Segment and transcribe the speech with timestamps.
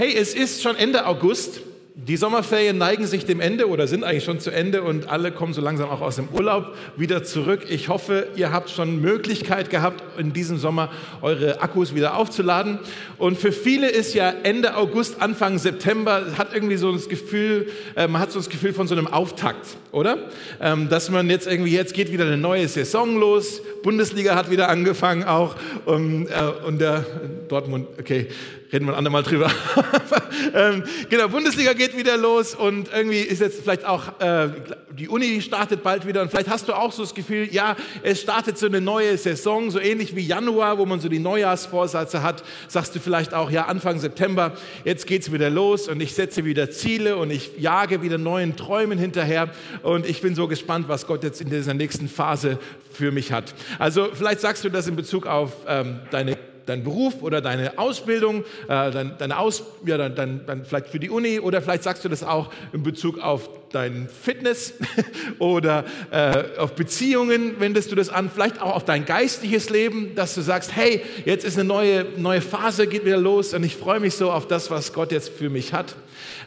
[0.00, 1.60] Hey, es ist schon Ende August.
[1.94, 5.52] Die Sommerferien neigen sich dem Ende oder sind eigentlich schon zu Ende und alle kommen
[5.52, 7.66] so langsam auch aus dem Urlaub wieder zurück.
[7.68, 10.90] Ich hoffe, ihr habt schon Möglichkeit gehabt, in diesem Sommer
[11.20, 12.78] eure Akkus wieder aufzuladen.
[13.18, 18.08] Und für viele ist ja Ende August, Anfang September, hat irgendwie so das Gefühl, äh,
[18.08, 20.30] man hat so das Gefühl von so einem Auftakt, oder?
[20.62, 23.60] Ähm, dass man jetzt irgendwie, jetzt geht wieder eine neue Saison los.
[23.82, 25.56] Bundesliga hat wieder angefangen auch.
[25.84, 27.04] Und, äh, und der
[27.48, 28.28] Dortmund, okay,
[28.72, 29.50] reden wir ein andermal drüber.
[30.54, 34.48] ähm, genau, Bundesliga geht wieder los und irgendwie ist jetzt vielleicht auch, äh,
[34.90, 38.20] die Uni startet bald wieder und vielleicht hast du auch so das Gefühl, ja, es
[38.20, 42.44] startet so eine neue Saison, so ähnlich wie Januar, wo man so die Neujahrsvorsätze hat,
[42.68, 44.52] sagst du vielleicht auch, ja, Anfang September,
[44.84, 48.98] jetzt geht's wieder los und ich setze wieder Ziele und ich jage wieder neuen Träumen
[48.98, 49.50] hinterher
[49.82, 52.58] und ich bin so gespannt, was Gott jetzt in dieser nächsten Phase
[52.92, 53.54] für mich hat.
[53.78, 56.36] Also vielleicht sagst du das in Bezug auf ähm, deine
[56.66, 61.00] dein Beruf oder deine Ausbildung, äh, dein, deine Aus, ja, dann, dann, dann vielleicht für
[61.00, 64.74] die Uni oder vielleicht sagst du das auch in Bezug auf dein Fitness
[65.38, 70.34] oder äh, auf Beziehungen wendest du das an, vielleicht auch auf dein geistliches Leben, dass
[70.34, 74.00] du sagst, hey, jetzt ist eine neue, neue Phase, geht wieder los und ich freue
[74.00, 75.94] mich so auf das, was Gott jetzt für mich hat.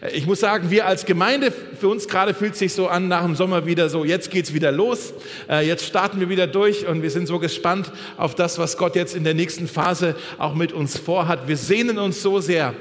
[0.01, 3.23] Äh, ich muss sagen, wir als Gemeinde, für uns gerade fühlt sich so an, nach
[3.23, 5.13] dem Sommer wieder so, jetzt geht's wieder los,
[5.49, 8.95] äh, jetzt starten wir wieder durch und wir sind so gespannt auf das, was Gott
[8.97, 11.47] jetzt in der nächsten Phase auch mit uns vorhat.
[11.47, 12.73] Wir sehnen uns so sehr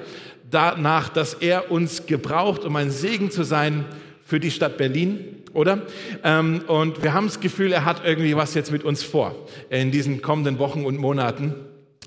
[0.50, 3.84] danach, dass er uns gebraucht, um ein Segen zu sein
[4.32, 5.82] für die Stadt Berlin, oder?
[6.24, 9.34] Ähm, und wir haben das Gefühl, er hat irgendwie was jetzt mit uns vor
[9.68, 11.54] in diesen kommenden Wochen und Monaten.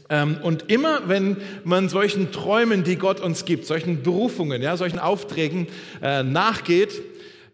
[0.09, 4.97] Ähm, und immer, wenn man solchen Träumen, die Gott uns gibt, solchen Berufungen, ja, solchen
[4.97, 5.67] Aufträgen
[6.01, 6.99] äh, nachgeht,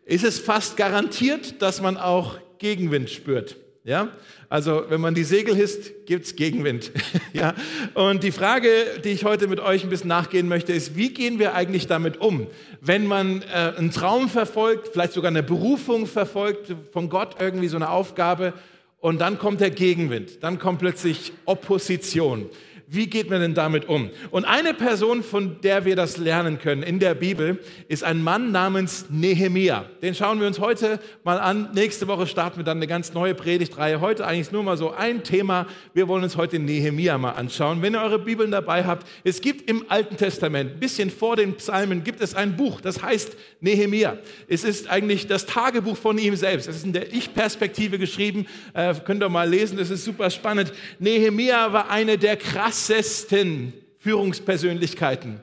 [0.05, 3.58] ist es fast garantiert, dass man auch Gegenwind spürt.
[3.83, 4.09] Ja,
[4.47, 6.91] also wenn man die Segel hisst, gibt's Gegenwind.
[7.33, 7.55] ja,
[7.95, 8.69] und die Frage,
[9.03, 12.21] die ich heute mit euch ein bisschen nachgehen möchte, ist: Wie gehen wir eigentlich damit
[12.21, 12.45] um,
[12.79, 17.75] wenn man äh, einen Traum verfolgt, vielleicht sogar eine Berufung verfolgt von Gott irgendwie so
[17.75, 18.53] eine Aufgabe,
[19.01, 22.50] und dann kommt der Gegenwind, dann kommt plötzlich Opposition.
[22.94, 24.09] Wie geht man denn damit um?
[24.31, 27.57] Und eine Person, von der wir das lernen können in der Bibel,
[27.88, 29.85] ist ein Mann namens Nehemia.
[30.02, 31.69] Den schauen wir uns heute mal an.
[31.74, 34.01] Nächste Woche starten wir dann eine ganz neue Predigtreihe.
[34.01, 35.68] Heute eigentlich nur mal so ein Thema.
[35.94, 37.81] Wir wollen uns heute Nehemia mal anschauen.
[37.81, 41.56] Wenn ihr eure Bibeln dabei habt, es gibt im Alten Testament, ein bisschen vor den
[41.56, 44.18] Psalmen, gibt es ein Buch, das heißt Nehemia.
[44.50, 46.68] Es ist eigentlich das Tagebuch von ihm selbst.
[46.68, 48.47] Es ist in der Ich-Perspektive geschrieben.
[48.74, 50.74] Äh, könnt ihr mal lesen, das ist super spannend.
[51.00, 55.40] Nehemia war eine der krassen krassesten Führungspersönlichkeiten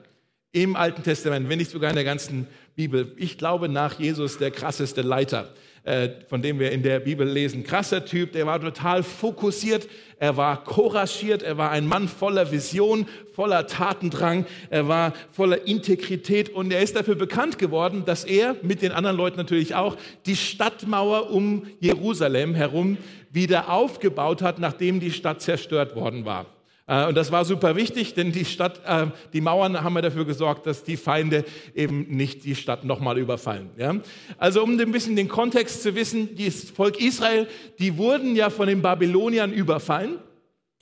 [0.50, 3.12] im Alten Testament, wenn nicht sogar in der ganzen Bibel.
[3.16, 5.54] Ich glaube nach Jesus der krasseste Leiter,
[5.84, 7.62] äh, von dem wir in der Bibel lesen.
[7.62, 9.88] Krasser Typ, der war total fokussiert,
[10.18, 16.50] er war couragiert, er war ein Mann voller Vision, voller Tatendrang, er war voller Integrität
[16.50, 20.34] und er ist dafür bekannt geworden, dass er mit den anderen Leuten natürlich auch die
[20.34, 22.98] Stadtmauer um Jerusalem herum
[23.30, 26.57] wieder aufgebaut hat, nachdem die Stadt zerstört worden war.
[26.88, 30.24] Äh, und das war super wichtig, denn die Stadt, äh, die Mauern haben ja dafür
[30.24, 31.44] gesorgt, dass die Feinde
[31.74, 33.70] eben nicht die Stadt nochmal überfallen.
[33.76, 33.94] Ja?
[34.38, 37.46] Also um ein bisschen den Kontext zu wissen, das Volk Israel,
[37.78, 40.18] die wurden ja von den Babyloniern überfallen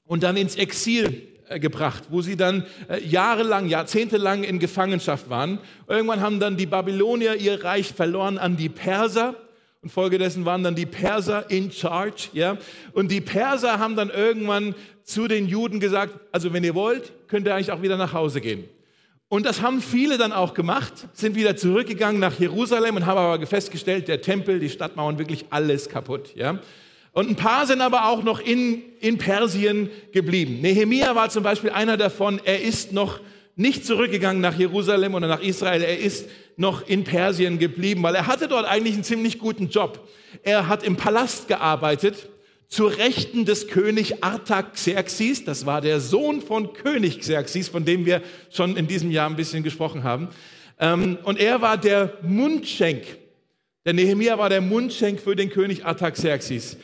[0.06, 2.65] und dann ins Exil äh, gebracht, wo sie dann
[3.05, 5.59] jahrelang, jahrzehntelang in Gefangenschaft waren.
[5.88, 9.34] Irgendwann haben dann die Babylonier ihr Reich verloren an die Perser.
[9.86, 12.58] Und folgedessen waren dann die Perser in charge, ja.
[12.92, 14.74] Und die Perser haben dann irgendwann
[15.04, 18.41] zu den Juden gesagt, also wenn ihr wollt, könnt ihr eigentlich auch wieder nach Hause
[18.41, 18.64] gehen.
[19.28, 23.46] Und das haben viele dann auch gemacht, sind wieder zurückgegangen nach Jerusalem und haben aber
[23.46, 26.34] festgestellt, der Tempel, die Stadtmauern, wirklich alles kaputt.
[26.34, 26.58] Ja?
[27.12, 30.62] Und ein paar sind aber auch noch in, in Persien geblieben.
[30.62, 33.20] Nehemia war zum Beispiel einer davon, er ist noch
[33.54, 38.27] nicht zurückgegangen nach Jerusalem oder nach Israel, er ist noch in Persien geblieben, weil er
[38.27, 40.09] hatte dort eigentlich einen ziemlich guten Job.
[40.43, 42.28] Er hat im Palast gearbeitet,
[42.69, 48.22] zur Rechten des König Artaxerxes, das war der Sohn von König Xerxes, von dem wir
[48.50, 50.28] schon in diesem Jahr ein bisschen gesprochen haben.
[50.81, 53.05] Ähm, und er war der Mundschenk.
[53.85, 56.76] Der Nehemia war der Mundschenk für den König Artaxerxes.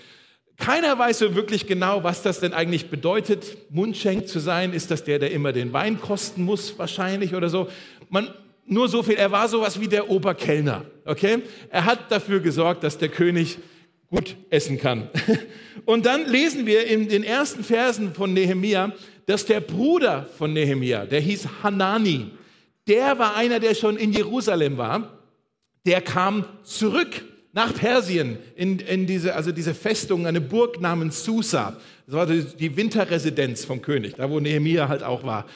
[0.57, 4.73] Keiner weiß so wirklich genau, was das denn eigentlich bedeutet, Mundschenk zu sein.
[4.73, 7.69] Ist das der, der immer den Wein kosten muss, wahrscheinlich oder so?
[8.09, 8.29] Man,
[8.73, 11.43] nur so viel, er war sowas wie der Oberkellner, okay?
[11.71, 13.59] Er hat dafür gesorgt, dass der König
[14.11, 15.09] gut essen kann.
[15.85, 18.93] Und dann lesen wir in den ersten Versen von Nehemia,
[19.27, 22.31] dass der Bruder von Nehemia, der hieß Hanani,
[22.89, 25.19] der war einer, der schon in Jerusalem war,
[25.87, 31.77] der kam zurück nach Persien in, in diese, also diese Festung, eine Burg namens Susa.
[32.07, 35.47] Das war die Winterresidenz vom König, da wo Nehemia halt auch war.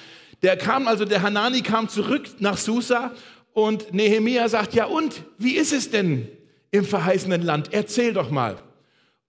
[0.46, 3.10] Der kam also, der Hanani kam zurück nach Susa
[3.52, 6.28] und Nehemia sagt, ja und, wie ist es denn
[6.70, 7.70] im verheißenen Land?
[7.72, 8.56] Erzähl doch mal.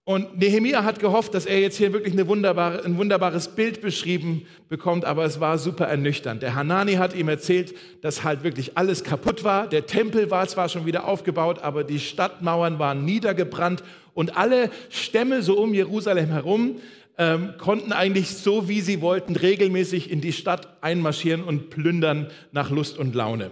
[0.03, 5.05] Und Nehemia hat gehofft, dass er jetzt hier wirklich wunderbare, ein wunderbares Bild beschrieben bekommt,
[5.05, 6.43] aber es war super ernüchternd.
[6.43, 7.73] Der Hanani hat ihm erzählt,
[8.03, 9.67] dass halt wirklich alles kaputt war.
[9.67, 13.83] Der Tempel war zwar schon wieder aufgebaut, aber die Stadtmauern waren niedergebrannt
[14.13, 16.75] und alle Stämme so um Jerusalem herum
[17.17, 22.69] ähm, konnten eigentlich so, wie sie wollten, regelmäßig in die Stadt einmarschieren und plündern nach
[22.69, 23.51] Lust und Laune.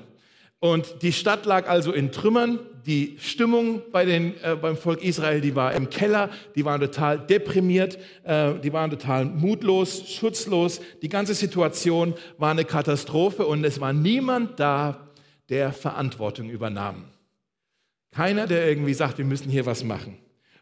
[0.59, 2.59] Und die Stadt lag also in Trümmern.
[2.85, 6.29] Die Stimmung bei den, äh, beim Volk Israel, die war im Keller.
[6.55, 7.97] Die waren total deprimiert.
[8.23, 10.81] Äh, die waren total mutlos, schutzlos.
[11.01, 15.09] Die ganze Situation war eine Katastrophe und es war niemand da,
[15.49, 17.05] der Verantwortung übernahm.
[18.11, 20.17] Keiner, der irgendwie sagt, wir müssen hier was machen.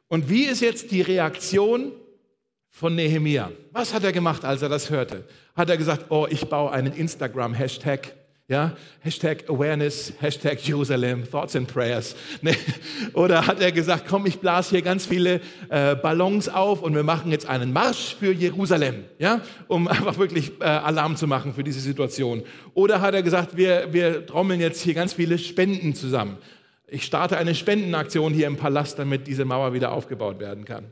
[0.10, 1.92] Und wie ist jetzt die Reaktion
[2.74, 3.52] von Nehemia?
[3.72, 5.24] Was hat er gemacht, als er das hörte?
[5.56, 8.14] Hat er gesagt, oh, ich baue einen Instagram-Hashtag
[8.50, 12.16] ja, Hashtag Awareness, Hashtag Jerusalem, Thoughts and Prayers.
[12.42, 12.54] Ne?
[13.14, 15.40] Oder hat er gesagt, komm, ich blase hier ganz viele
[15.70, 20.52] äh, Ballons auf und wir machen jetzt einen Marsch für Jerusalem, ja, um einfach wirklich
[20.60, 22.44] äh, Alarm zu machen für diese Situation.
[22.74, 26.38] Oder hat er gesagt, wir, wir trommeln jetzt hier ganz viele Spenden zusammen.
[26.88, 30.92] Ich starte eine Spendenaktion hier im Palast, damit diese Mauer wieder aufgebaut werden kann.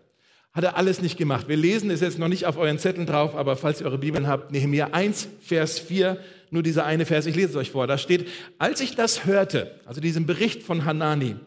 [0.53, 1.47] Hat er alles nicht gemacht.
[1.47, 4.27] Wir lesen es jetzt noch nicht auf euren Zetteln drauf, aber falls ihr eure Bibeln
[4.27, 6.21] habt, Nehemiah 1, Vers 4
[6.51, 8.27] nur dieser eine Vers, ich lese es euch vor, da steht,
[8.57, 11.37] als ich das hörte, also diesen Bericht von Hanani,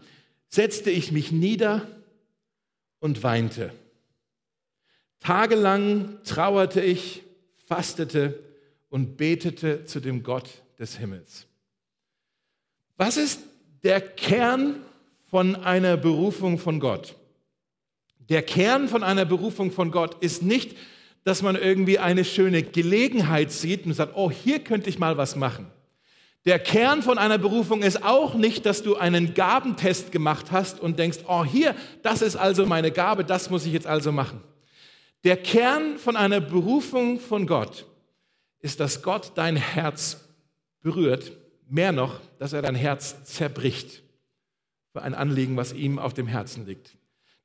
[0.49, 1.87] setzte ich mich nieder
[3.01, 3.71] und weinte.
[5.21, 7.23] Tagelang trauerte ich,
[7.67, 8.39] fastete
[8.89, 10.49] und betete zu dem Gott
[10.79, 11.47] des Himmels.
[12.97, 13.41] Was ist
[13.83, 14.77] der Kern
[15.29, 17.15] von einer Berufung von Gott?
[18.29, 20.77] Der Kern von einer Berufung von Gott ist nicht,
[21.25, 25.37] dass man irgendwie eine schöne Gelegenheit sieht und sagt, oh, hier könnte ich mal was
[25.37, 25.67] machen.
[26.45, 30.99] Der Kern von einer Berufung ist auch nicht, dass du einen Gabentest gemacht hast und
[30.99, 34.43] denkst, oh, hier, das ist also meine Gabe, das muss ich jetzt also machen.
[35.25, 37.87] Der Kern von einer Berufung von Gott
[38.61, 40.29] ist, dass Gott dein Herz
[40.83, 41.33] berührt,
[41.67, 44.03] mehr noch, dass er dein Herz zerbricht
[44.93, 46.95] für ein Anliegen, was ihm auf dem Herzen liegt.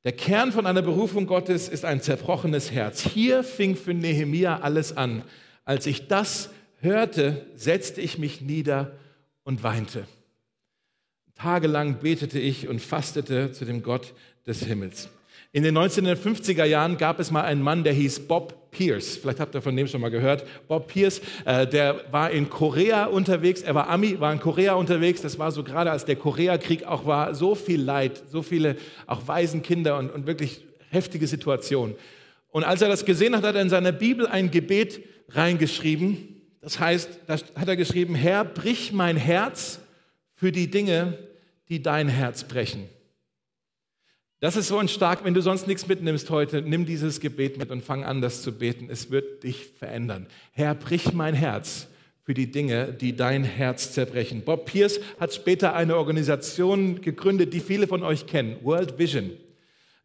[0.04, 3.02] Der Kern von einer Berufung Gottes ist ein zerbrochenes Herz.
[3.02, 5.22] Hier fing für Nehemia alles an.
[5.66, 6.50] Als ich das
[6.80, 8.92] hörte, setzte ich mich nieder
[9.44, 10.06] und weinte.
[11.34, 14.14] Tagelang betete ich und fastete zu dem Gott
[14.46, 15.10] des Himmels.
[15.52, 19.16] In den 1950er Jahren gab es mal einen Mann, der hieß Bob Pierce.
[19.16, 20.46] Vielleicht habt ihr von dem schon mal gehört.
[20.68, 23.62] Bob Pierce, äh, der war in Korea unterwegs.
[23.62, 25.22] Er war Ami, war in Korea unterwegs.
[25.22, 28.76] Das war so gerade, als der Koreakrieg auch war, so viel Leid, so viele
[29.08, 31.96] auch Waisenkinder und, und wirklich heftige Situationen.
[32.50, 35.00] Und als er das gesehen hat, hat er in seiner Bibel ein Gebet
[35.30, 36.42] reingeschrieben.
[36.60, 39.80] Das heißt, da hat er geschrieben, Herr, brich mein Herz
[40.34, 41.18] für die Dinge,
[41.68, 42.88] die dein Herz brechen.
[44.40, 47.70] Das ist so ein stark, wenn du sonst nichts mitnimmst heute, nimm dieses Gebet mit
[47.70, 48.88] und fang an, das zu beten.
[48.90, 50.26] Es wird dich verändern.
[50.52, 51.88] Herr, brich mein Herz
[52.22, 54.40] für die Dinge, die dein Herz zerbrechen.
[54.40, 59.30] Bob Pierce hat später eine Organisation gegründet, die viele von euch kennen, World Vision.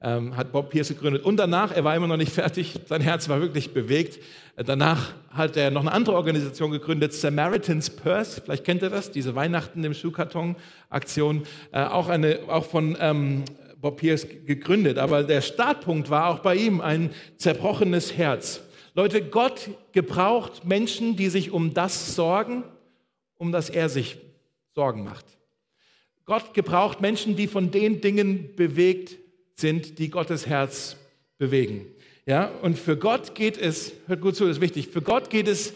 [0.02, 1.24] Ähm, hat Bob Pierce gegründet.
[1.24, 4.20] Und danach, er war immer noch nicht fertig, sein Herz war wirklich bewegt.
[4.58, 8.42] Danach hat er noch eine andere Organisation gegründet, Samaritan's Purse.
[8.42, 11.44] Vielleicht kennt ihr das, diese Weihnachten im Schuhkarton-Aktion.
[11.72, 13.46] Äh, auch, eine, auch von ähm,
[13.86, 18.62] Bob Pierce gegründet, aber der Startpunkt war auch bei ihm ein zerbrochenes Herz.
[18.96, 22.64] Leute, Gott gebraucht Menschen, die sich um das sorgen,
[23.36, 24.18] um das er sich
[24.74, 25.28] Sorgen macht.
[26.26, 29.20] Gott gebraucht Menschen, die von den Dingen bewegt
[29.54, 30.98] sind, die Gottes Herz
[31.38, 31.86] bewegen.
[32.26, 35.48] Ja, und für Gott geht es, hört gut zu, das ist wichtig, für Gott geht
[35.48, 35.74] es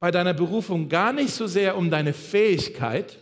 [0.00, 3.18] bei deiner Berufung gar nicht so sehr um deine Fähigkeit,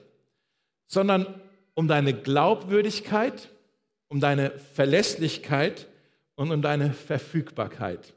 [0.86, 1.26] sondern
[1.74, 3.48] um deine Glaubwürdigkeit
[4.12, 5.86] um deine Verlässlichkeit
[6.34, 8.12] und um deine Verfügbarkeit.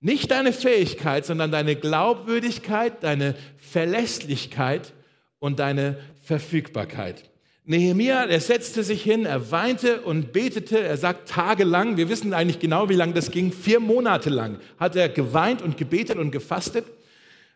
[0.00, 4.94] Nicht deine Fähigkeit, sondern deine Glaubwürdigkeit, deine Verlässlichkeit
[5.38, 7.28] und deine Verfügbarkeit.
[7.66, 12.58] Nehemia, er setzte sich hin, er weinte und betete, er sagt tagelang, wir wissen eigentlich
[12.58, 16.86] genau, wie lange das ging, vier Monate lang hat er geweint und gebetet und gefastet.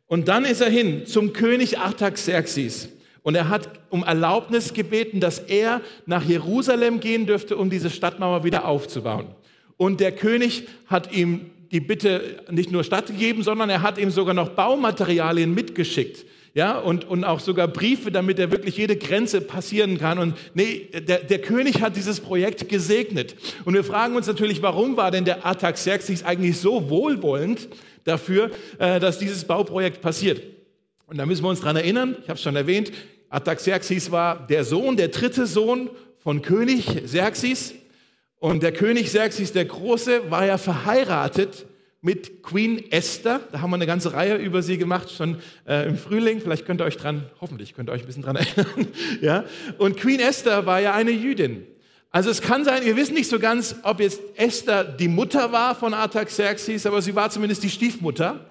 [0.07, 2.91] Und dann ist er hin zum König Artaxerxes.
[3.25, 8.45] Und er hat um Erlaubnis gebeten, dass er nach Jerusalem gehen dürfte, um diese Stadtmauer
[8.45, 9.29] wieder aufzubauen.
[9.79, 14.35] Und der König hat ihm die Bitte nicht nur stattgegeben, sondern er hat ihm sogar
[14.35, 16.27] noch Baumaterialien mitgeschickt.
[16.53, 20.19] Ja, und, und auch sogar Briefe, damit er wirklich jede Grenze passieren kann.
[20.19, 23.35] Und nee, der, der König hat dieses Projekt gesegnet.
[23.65, 27.69] Und wir fragen uns natürlich, warum war denn der Artaxerxes eigentlich so wohlwollend
[28.05, 30.43] dafür, äh, dass dieses Bauprojekt passiert?
[31.07, 32.93] Und da müssen wir uns dran erinnern, ich habe es schon erwähnt,
[33.35, 37.75] Artaxerxes war der Sohn, der dritte Sohn von König Xerxes.
[38.39, 41.67] Und der König Xerxes der Große war ja verheiratet
[42.01, 43.41] mit Queen Esther.
[43.51, 46.41] Da haben wir eine ganze Reihe über sie gemacht, schon äh, im Frühling.
[46.41, 48.87] Vielleicht könnt ihr euch dran, hoffentlich könnt ihr euch ein bisschen dran erinnern.
[49.21, 49.45] ja?
[49.79, 51.67] Und Queen Esther war ja eine Jüdin.
[52.11, 55.75] Also es kann sein, wir wissen nicht so ganz, ob jetzt Esther die Mutter war
[55.75, 58.49] von Artaxerxes, aber sie war zumindest die Stiefmutter.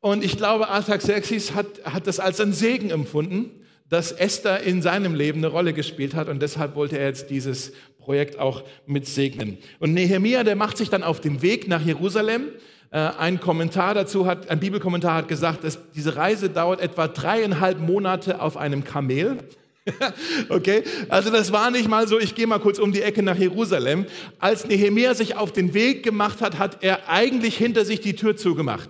[0.00, 3.50] Und ich glaube, Artaxerxes hat, hat das als einen Segen empfunden,
[3.88, 7.72] dass Esther in seinem Leben eine Rolle gespielt hat und deshalb wollte er jetzt dieses
[7.98, 9.58] Projekt auch mit segnen.
[9.78, 12.48] Und Nehemia, der macht sich dann auf den Weg nach Jerusalem.
[12.90, 17.80] Äh, ein Kommentar dazu hat, ein Bibelkommentar hat gesagt, dass diese Reise dauert etwa dreieinhalb
[17.80, 19.38] Monate auf einem Kamel.
[20.48, 23.36] okay, also das war nicht mal so, ich gehe mal kurz um die Ecke nach
[23.36, 24.06] Jerusalem.
[24.38, 28.36] Als Nehemiah sich auf den Weg gemacht hat, hat er eigentlich hinter sich die Tür
[28.36, 28.88] zugemacht.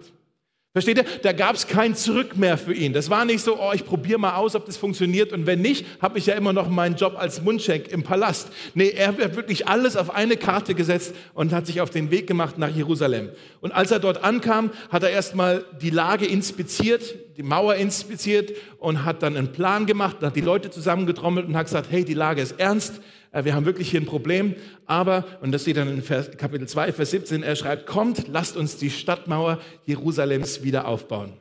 [0.74, 1.04] Versteht ihr?
[1.22, 2.92] Da gab es kein Zurück mehr für ihn.
[2.92, 5.86] Das war nicht so, oh, ich probiere mal aus, ob das funktioniert und wenn nicht,
[6.02, 8.48] habe ich ja immer noch meinen Job als Mundschenk im Palast.
[8.74, 12.26] Nee, er hat wirklich alles auf eine Karte gesetzt und hat sich auf den Weg
[12.26, 13.28] gemacht nach Jerusalem.
[13.60, 18.50] Und als er dort ankam, hat er erstmal die Lage inspiziert, die Mauer inspiziert
[18.80, 22.14] und hat dann einen Plan gemacht, hat die Leute zusammengetrommelt und hat gesagt, hey, die
[22.14, 23.00] Lage ist ernst,
[23.42, 24.54] wir haben wirklich hier ein Problem,
[24.86, 28.56] aber, und das steht dann in Vers, Kapitel 2, Vers 17, er schreibt, kommt, lasst
[28.56, 31.32] uns die Stadtmauer Jerusalems wieder aufbauen.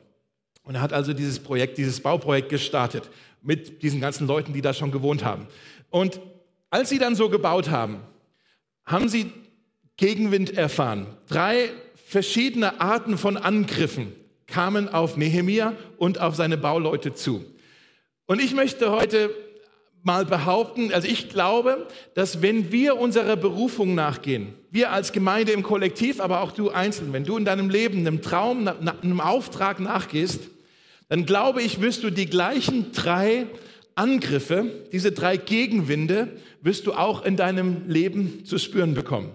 [0.64, 3.08] Und er hat also dieses Projekt, dieses Bauprojekt gestartet
[3.42, 5.46] mit diesen ganzen Leuten, die da schon gewohnt haben.
[5.90, 6.20] Und
[6.70, 8.00] als sie dann so gebaut haben,
[8.84, 9.30] haben sie
[9.96, 11.06] Gegenwind erfahren.
[11.28, 14.12] Drei verschiedene Arten von Angriffen
[14.46, 17.44] kamen auf Nehemia und auf seine Bauleute zu.
[18.26, 19.30] Und ich möchte heute
[20.04, 25.62] mal behaupten, also ich glaube, dass wenn wir unserer Berufung nachgehen, wir als Gemeinde im
[25.62, 30.40] Kollektiv, aber auch du einzeln, wenn du in deinem Leben einem Traum, einem Auftrag nachgehst,
[31.08, 33.46] dann glaube ich, wirst du die gleichen drei
[33.94, 36.28] Angriffe, diese drei Gegenwinde,
[36.60, 39.30] wirst du auch in deinem Leben zu spüren bekommen.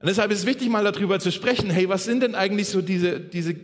[0.00, 2.82] Und deshalb ist es wichtig, mal darüber zu sprechen, hey, was sind denn eigentlich so
[2.82, 3.54] diese, diese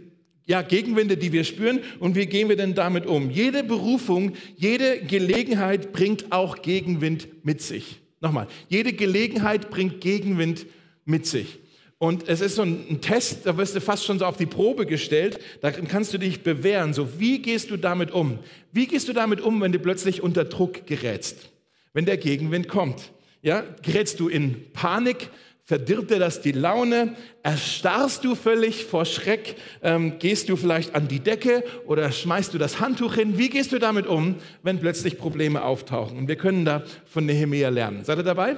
[0.47, 3.31] ja, Gegenwinde, die wir spüren und wie gehen wir denn damit um?
[3.31, 8.01] Jede Berufung, jede Gelegenheit bringt auch Gegenwind mit sich.
[8.21, 10.67] Nochmal, jede Gelegenheit bringt Gegenwind
[11.05, 11.59] mit sich.
[12.03, 14.87] Und es ist so ein Test, da wirst du fast schon so auf die Probe
[14.87, 16.95] gestellt, da kannst du dich bewähren.
[16.95, 18.39] So, wie gehst du damit um?
[18.73, 21.51] Wie gehst du damit um, wenn du plötzlich unter Druck gerätst?
[21.93, 23.13] Wenn der Gegenwind kommt?
[23.43, 25.29] Ja, gerätst du in Panik?
[25.71, 27.15] Verdirbt dir das die Laune?
[27.45, 29.55] Erstarrst du völlig vor Schreck?
[29.85, 33.39] Ähm, gehst du vielleicht an die Decke oder schmeißt du das Handtuch hin?
[33.39, 34.35] Wie gehst du damit um,
[34.65, 36.19] wenn plötzlich Probleme auftauchen?
[36.19, 38.03] Und wir können da von Nehemiah lernen.
[38.03, 38.57] Seid ihr dabei?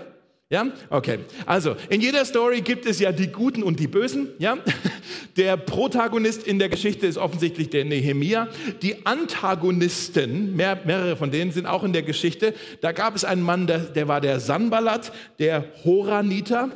[0.49, 0.69] Ja?
[0.89, 1.19] Okay.
[1.45, 4.57] Also, in jeder Story gibt es ja die Guten und die Bösen, ja?
[5.37, 8.49] Der Protagonist in der Geschichte ist offensichtlich der Nehemia.
[8.81, 12.55] Die Antagonisten, mehr, mehrere von denen sind auch in der Geschichte.
[12.81, 16.71] Da gab es einen Mann, der, der war der Sanballat, der Horaniter.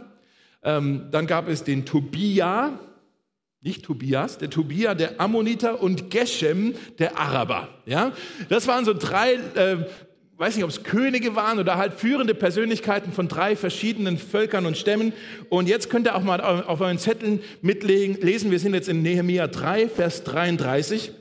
[0.67, 2.79] Ähm, dann gab es den Tobia,
[3.63, 7.69] nicht Tobias, der Tobia, der Ammoniter und Geshem, der Araber.
[7.87, 8.13] Ja?
[8.49, 9.87] Das waren so drei, äh,
[10.37, 14.77] weiß nicht, ob es Könige waren oder halt führende Persönlichkeiten von drei verschiedenen Völkern und
[14.77, 15.13] Stämmen.
[15.49, 19.47] Und jetzt könnt ihr auch mal auf euren Zetteln mitlesen, wir sind jetzt in Nehemia
[19.47, 21.13] 3, Vers 33.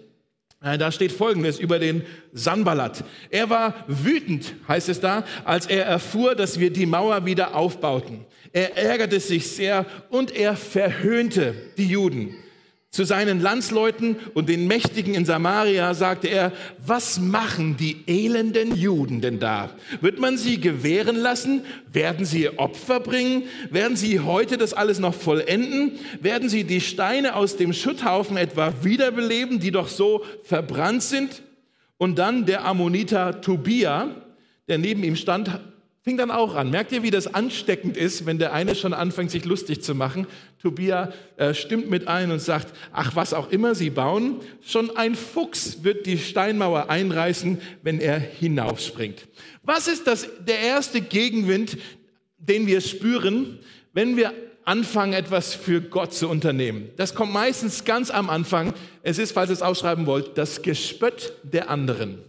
[0.62, 3.04] Äh, da steht Folgendes über den Sanballat.
[3.30, 8.26] Er war wütend, heißt es da, als er erfuhr, dass wir die Mauer wieder aufbauten.
[8.52, 12.36] Er ärgerte sich sehr und er verhöhnte die Juden.
[12.96, 19.20] Zu seinen Landsleuten und den Mächtigen in Samaria sagte er, was machen die elenden Juden
[19.20, 19.72] denn da?
[20.00, 21.64] Wird man sie gewähren lassen?
[21.92, 23.44] Werden sie Opfer bringen?
[23.70, 26.00] Werden sie heute das alles noch vollenden?
[26.22, 31.42] Werden sie die Steine aus dem Schutthaufen etwa wiederbeleben, die doch so verbrannt sind?
[31.98, 34.08] Und dann der Ammoniter Tobia,
[34.70, 35.60] der neben ihm stand,
[36.06, 36.70] fing dann auch an.
[36.70, 40.28] Merkt ihr, wie das ansteckend ist, wenn der eine schon anfängt, sich lustig zu machen?
[40.62, 45.16] Tobia äh, stimmt mit ein und sagt, ach, was auch immer sie bauen, schon ein
[45.16, 49.28] Fuchs wird die Steinmauer einreißen, wenn er hinaufspringt.
[49.64, 51.76] Was ist das, der erste Gegenwind,
[52.38, 53.58] den wir spüren,
[53.94, 54.32] wenn wir
[54.64, 56.92] anfangen, etwas für Gott zu unternehmen?
[56.98, 58.76] Das kommt meistens ganz am Anfang.
[59.02, 62.20] Es ist, falls ihr es ausschreiben wollt, das Gespött der anderen.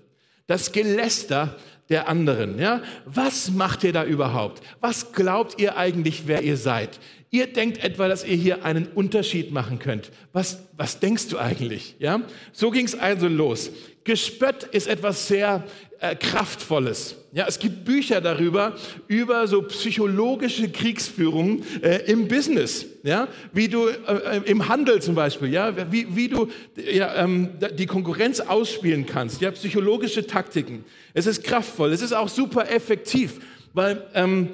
[0.46, 2.58] Das Geläster der anderen.
[2.58, 2.82] Ja?
[3.04, 4.62] Was macht ihr da überhaupt?
[4.80, 6.98] Was glaubt ihr eigentlich, wer ihr seid?
[7.30, 10.10] Ihr denkt etwa, dass ihr hier einen Unterschied machen könnt.
[10.32, 11.96] Was, was denkst du eigentlich?
[11.98, 12.20] Ja?
[12.52, 13.70] So ging es also los.
[14.04, 15.64] Gespött ist etwas sehr
[16.00, 17.16] äh, Kraftvolles.
[17.36, 18.74] Ja, es gibt Bücher darüber,
[19.08, 22.86] über so psychologische Kriegsführung äh, im Business.
[23.02, 27.84] Ja, wie du äh, im Handel zum Beispiel, ja, wie, wie du ja, ähm, die
[27.84, 29.42] Konkurrenz ausspielen kannst.
[29.42, 30.86] Ja, psychologische Taktiken.
[31.12, 31.92] Es ist kraftvoll.
[31.92, 33.34] Es ist auch super effektiv,
[33.74, 34.48] weil, ähm,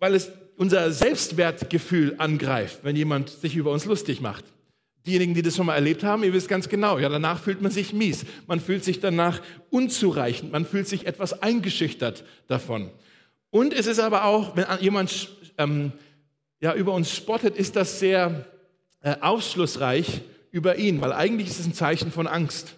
[0.00, 4.44] weil es unser Selbstwertgefühl angreift, wenn jemand sich über uns lustig macht.
[5.06, 7.72] Diejenigen, die das schon mal erlebt haben, ihr wisst ganz genau, ja, danach fühlt man
[7.72, 8.24] sich mies.
[8.46, 9.40] Man fühlt sich danach
[9.70, 10.52] unzureichend.
[10.52, 12.90] Man fühlt sich etwas eingeschüchtert davon.
[13.50, 15.92] Und es ist aber auch, wenn jemand ähm,
[16.60, 18.46] ja, über uns spottet, ist das sehr
[19.00, 22.76] äh, aufschlussreich über ihn, weil eigentlich ist es ein Zeichen von Angst.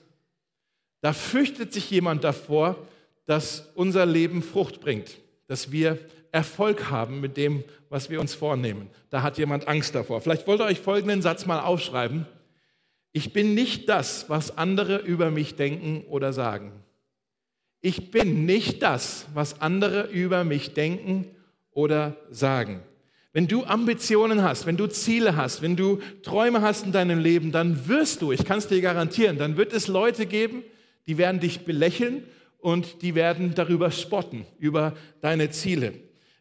[1.02, 2.78] Da fürchtet sich jemand davor,
[3.26, 5.98] dass unser Leben Frucht bringt, dass wir
[6.34, 8.90] Erfolg haben mit dem, was wir uns vornehmen.
[9.08, 10.20] Da hat jemand Angst davor.
[10.20, 12.26] Vielleicht wollt ihr euch folgenden Satz mal aufschreiben.
[13.12, 16.72] Ich bin nicht das, was andere über mich denken oder sagen.
[17.80, 21.28] Ich bin nicht das, was andere über mich denken
[21.70, 22.82] oder sagen.
[23.32, 27.52] Wenn du Ambitionen hast, wenn du Ziele hast, wenn du Träume hast in deinem Leben,
[27.52, 30.64] dann wirst du, ich kann es dir garantieren, dann wird es Leute geben,
[31.06, 32.24] die werden dich belächeln
[32.58, 35.94] und die werden darüber spotten, über deine Ziele.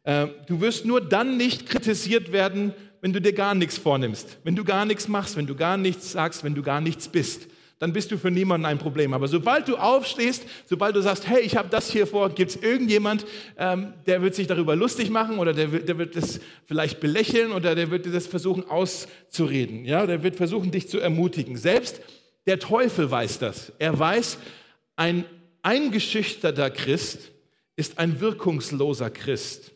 [0.03, 4.55] Äh, du wirst nur dann nicht kritisiert werden, wenn du dir gar nichts vornimmst, wenn
[4.55, 7.47] du gar nichts machst, wenn du gar nichts sagst, wenn du gar nichts bist.
[7.79, 9.13] Dann bist du für niemanden ein Problem.
[9.13, 12.55] Aber sobald du aufstehst, sobald du sagst, hey, ich habe das hier vor, gibt es
[12.55, 13.25] irgendjemand,
[13.57, 17.75] ähm, der wird sich darüber lustig machen oder der der wird das vielleicht belächeln oder
[17.75, 19.83] der wird das versuchen auszureden.
[19.83, 20.05] Ja?
[20.05, 21.57] Der wird versuchen, dich zu ermutigen.
[21.57, 21.99] Selbst
[22.45, 23.73] der Teufel weiß das.
[23.79, 24.37] Er weiß,
[24.95, 25.25] ein
[25.61, 27.31] eingeschüchterter Christ
[27.75, 29.72] ist ein wirkungsloser Christ.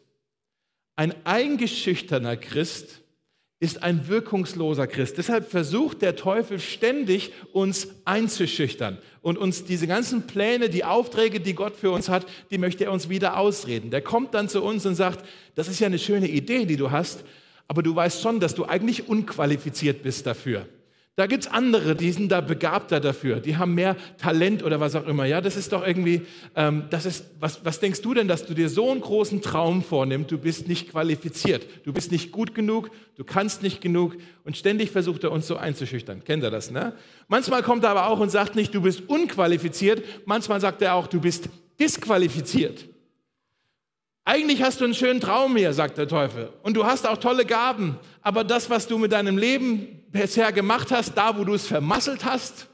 [0.98, 3.01] Ein eingeschüchterner Christ
[3.60, 5.18] ist ein wirkungsloser Christ.
[5.20, 11.54] Deshalb versucht der Teufel ständig, uns einzuschüchtern und uns diese ganzen Pläne, die Aufträge, die
[11.54, 13.92] Gott für uns hat, die möchte er uns wieder ausreden.
[13.92, 15.24] Der kommt dann zu uns und sagt,
[15.54, 17.24] das ist ja eine schöne Idee, die du hast,
[17.68, 20.68] aber du weißt schon, dass du eigentlich unqualifiziert bist dafür.
[21.17, 24.95] Da gibt es andere, die sind da begabter dafür, die haben mehr Talent oder was
[24.95, 25.25] auch immer.
[25.25, 28.53] Ja, das ist doch irgendwie, ähm, das ist, was, was denkst du denn, dass du
[28.53, 30.29] dir so einen großen Traum vornimmst?
[30.29, 34.91] Du bist nicht qualifiziert, du bist nicht gut genug, du kannst nicht genug und ständig
[34.91, 36.23] versucht er uns so einzuschüchtern.
[36.23, 36.93] Kennt ihr das, ne?
[37.27, 41.08] Manchmal kommt er aber auch und sagt nicht, du bist unqualifiziert, manchmal sagt er auch,
[41.08, 41.49] du bist
[41.80, 42.86] disqualifiziert.
[44.28, 46.50] Eigentlich hast du einen schönen Traum hier, sagt der Teufel.
[46.62, 47.98] Und du hast auch tolle Gaben.
[48.22, 52.26] Aber das, was du mit deinem Leben bisher gemacht hast, da, wo du es vermasselt
[52.26, 52.68] hast,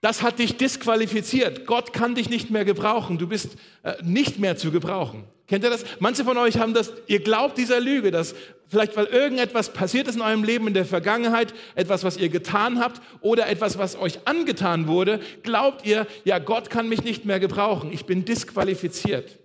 [0.00, 1.66] das hat dich disqualifiziert.
[1.66, 3.18] Gott kann dich nicht mehr gebrauchen.
[3.18, 5.24] Du bist äh, nicht mehr zu gebrauchen.
[5.48, 5.84] Kennt ihr das?
[6.00, 8.34] Manche von euch haben das, ihr glaubt dieser Lüge, dass
[8.66, 12.80] vielleicht weil irgendetwas passiert ist in eurem Leben in der Vergangenheit, etwas, was ihr getan
[12.80, 17.38] habt oder etwas, was euch angetan wurde, glaubt ihr, ja, Gott kann mich nicht mehr
[17.38, 17.92] gebrauchen.
[17.92, 19.38] Ich bin disqualifiziert.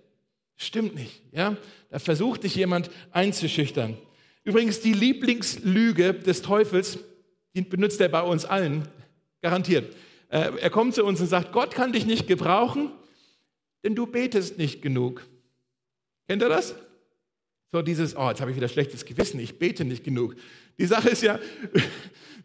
[0.56, 1.22] Stimmt nicht.
[1.32, 1.56] Ja?
[1.90, 3.96] Da versucht dich jemand einzuschüchtern.
[4.44, 6.98] Übrigens, die Lieblingslüge des Teufels,
[7.54, 8.88] die benutzt er bei uns allen,
[9.40, 9.94] garantiert.
[10.28, 12.90] Äh, er kommt zu uns und sagt, Gott kann dich nicht gebrauchen,
[13.84, 15.26] denn du betest nicht genug.
[16.26, 16.74] Kennt ihr das?
[17.70, 20.36] So dieses, oh, jetzt habe ich wieder schlechtes Gewissen, ich bete nicht genug.
[20.78, 21.38] Die Sache ist ja,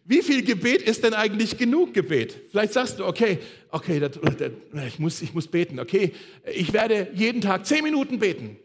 [0.05, 2.35] wie viel Gebet ist denn eigentlich genug Gebet?
[2.49, 3.39] Vielleicht sagst du, okay,
[3.71, 4.51] okay, das, das,
[4.87, 6.13] ich, muss, ich muss beten, okay,
[6.53, 8.57] ich werde jeden Tag zehn Minuten beten.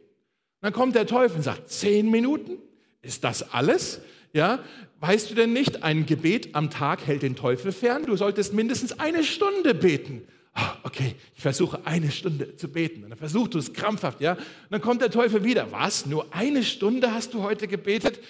[0.60, 2.58] Dann kommt der Teufel und sagt, zehn Minuten?
[3.02, 4.00] Ist das alles?
[4.32, 4.60] Ja,
[5.00, 8.06] weißt du denn nicht, ein Gebet am Tag hält den Teufel fern?
[8.06, 10.22] Du solltest mindestens eine Stunde beten.
[10.54, 13.02] Ah, okay, ich versuche eine Stunde zu beten.
[13.02, 14.34] Und dann versuchst du es krampfhaft, ja.
[14.34, 15.72] Und dann kommt der Teufel wieder.
[15.72, 16.06] Was?
[16.06, 18.20] Nur eine Stunde hast du heute gebetet?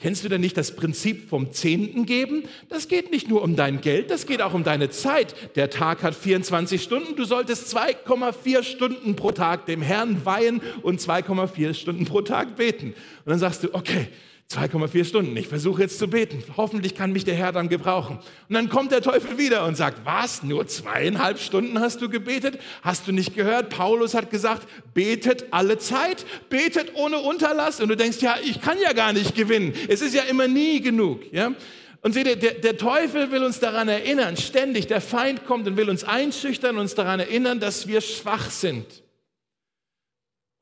[0.00, 2.44] Kennst du denn nicht das Prinzip vom Zehnten geben?
[2.68, 5.34] Das geht nicht nur um dein Geld, das geht auch um deine Zeit.
[5.56, 11.00] Der Tag hat 24 Stunden, du solltest 2,4 Stunden pro Tag dem Herrn weihen und
[11.00, 12.94] 2,4 Stunden pro Tag beten.
[13.24, 14.06] Und dann sagst du, okay,
[14.50, 15.36] 2,4 Stunden.
[15.36, 16.42] Ich versuche jetzt zu beten.
[16.56, 18.16] Hoffentlich kann mich der Herr dann gebrauchen.
[18.16, 20.42] Und dann kommt der Teufel wieder und sagt, was?
[20.42, 22.58] Nur zweieinhalb Stunden hast du gebetet?
[22.80, 23.68] Hast du nicht gehört?
[23.68, 27.78] Paulus hat gesagt, betet alle Zeit, betet ohne Unterlass.
[27.80, 29.74] Und du denkst, ja, ich kann ja gar nicht gewinnen.
[29.86, 31.30] Es ist ja immer nie genug.
[31.30, 31.52] Ja?
[32.00, 34.86] Und seht ihr, der, der Teufel will uns daran erinnern, ständig.
[34.86, 38.86] Der Feind kommt und will uns einschüchtern, uns daran erinnern, dass wir schwach sind.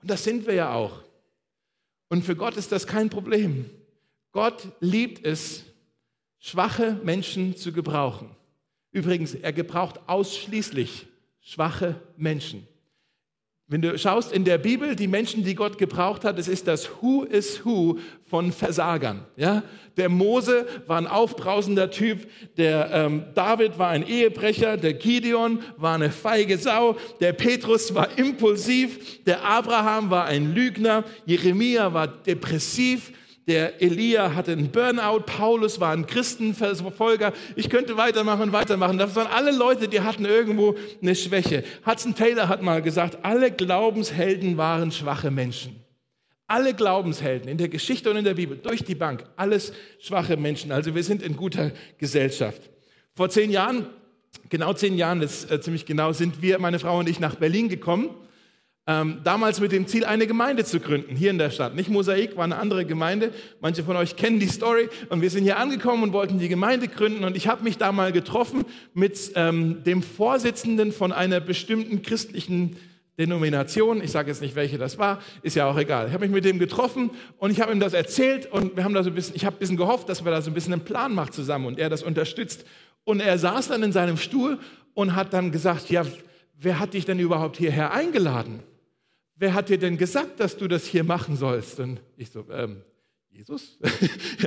[0.02, 1.04] Und das sind wir ja auch.
[2.08, 3.70] Und für Gott ist das kein Problem.
[4.36, 5.64] Gott liebt es,
[6.38, 8.28] schwache Menschen zu gebrauchen.
[8.92, 11.06] Übrigens, er gebraucht ausschließlich
[11.40, 12.68] schwache Menschen.
[13.66, 16.90] Wenn du schaust in der Bibel, die Menschen, die Gott gebraucht hat, es ist das
[17.00, 19.24] Who is Who von Versagern.
[19.36, 19.62] Ja?
[19.96, 25.94] Der Mose war ein aufbrausender Typ, der ähm, David war ein Ehebrecher, der Gideon war
[25.94, 33.12] eine feige Sau, der Petrus war impulsiv, der Abraham war ein Lügner, Jeremia war depressiv,
[33.46, 37.32] der Elia hatte einen Burnout, Paulus war ein Christenverfolger.
[37.54, 38.98] Ich könnte weitermachen weitermachen.
[38.98, 41.62] Das waren alle Leute, die hatten irgendwo eine Schwäche.
[41.86, 45.76] Hudson Taylor hat mal gesagt, alle Glaubenshelden waren schwache Menschen.
[46.48, 50.72] Alle Glaubenshelden in der Geschichte und in der Bibel, durch die Bank, alles schwache Menschen.
[50.72, 52.62] Also wir sind in guter Gesellschaft.
[53.14, 53.86] Vor zehn Jahren,
[54.48, 57.68] genau zehn Jahren, das äh, ziemlich genau, sind wir, meine Frau und ich, nach Berlin
[57.68, 58.10] gekommen
[58.88, 61.74] ähm, damals mit dem Ziel, eine Gemeinde zu gründen, hier in der Stadt.
[61.74, 63.32] Nicht Mosaik, war eine andere Gemeinde.
[63.60, 64.88] Manche von euch kennen die Story.
[65.08, 67.24] Und wir sind hier angekommen und wollten die Gemeinde gründen.
[67.24, 72.76] Und ich habe mich da mal getroffen mit ähm, dem Vorsitzenden von einer bestimmten christlichen
[73.18, 74.00] Denomination.
[74.02, 76.06] Ich sage jetzt nicht, welche das war, ist ja auch egal.
[76.06, 78.94] Ich habe mich mit dem getroffen und ich habe ihm das erzählt und wir haben
[78.94, 80.74] da so ein bisschen, ich habe ein bisschen gehofft, dass wir da so ein bisschen
[80.74, 82.64] einen Plan machen zusammen und er das unterstützt.
[83.04, 84.58] Und er saß dann in seinem Stuhl
[84.94, 86.04] und hat dann gesagt, ja,
[86.58, 88.62] wer hat dich denn überhaupt hierher eingeladen?
[89.36, 91.78] Wer hat dir denn gesagt, dass du das hier machen sollst?
[91.80, 92.82] Und ich so, ähm,
[93.30, 93.78] Jesus?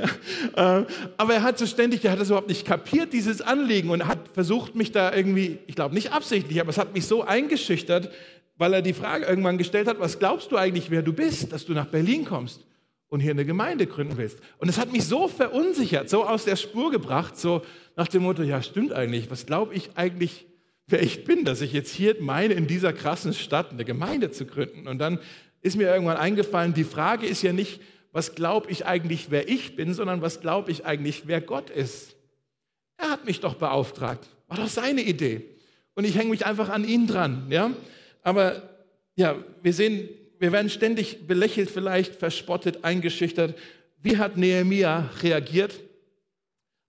[0.56, 3.90] ja, äh, aber er hat so ständig, er hat das überhaupt nicht kapiert, dieses Anliegen,
[3.90, 7.22] und hat versucht, mich da irgendwie, ich glaube nicht absichtlich, aber es hat mich so
[7.22, 8.10] eingeschüchtert,
[8.56, 11.64] weil er die Frage irgendwann gestellt hat, was glaubst du eigentlich, wer du bist, dass
[11.64, 12.66] du nach Berlin kommst
[13.08, 14.40] und hier eine Gemeinde gründen willst?
[14.58, 17.62] Und es hat mich so verunsichert, so aus der Spur gebracht, so
[17.96, 20.46] nach dem Motto, ja stimmt eigentlich, was glaube ich eigentlich,
[20.90, 24.46] wer ich bin, dass ich jetzt hier meine, in dieser krassen Stadt eine Gemeinde zu
[24.46, 24.88] gründen.
[24.88, 25.18] Und dann
[25.62, 27.80] ist mir irgendwann eingefallen, die Frage ist ja nicht,
[28.12, 32.16] was glaube ich eigentlich, wer ich bin, sondern was glaube ich eigentlich, wer Gott ist.
[32.96, 34.26] Er hat mich doch beauftragt.
[34.48, 35.42] War doch seine Idee.
[35.94, 37.46] Und ich hänge mich einfach an ihn dran.
[37.50, 37.72] Ja?
[38.22, 38.62] Aber
[39.16, 43.56] ja, wir sehen, wir werden ständig belächelt, vielleicht verspottet, eingeschüchtert.
[44.02, 45.78] Wie hat Nehemia reagiert?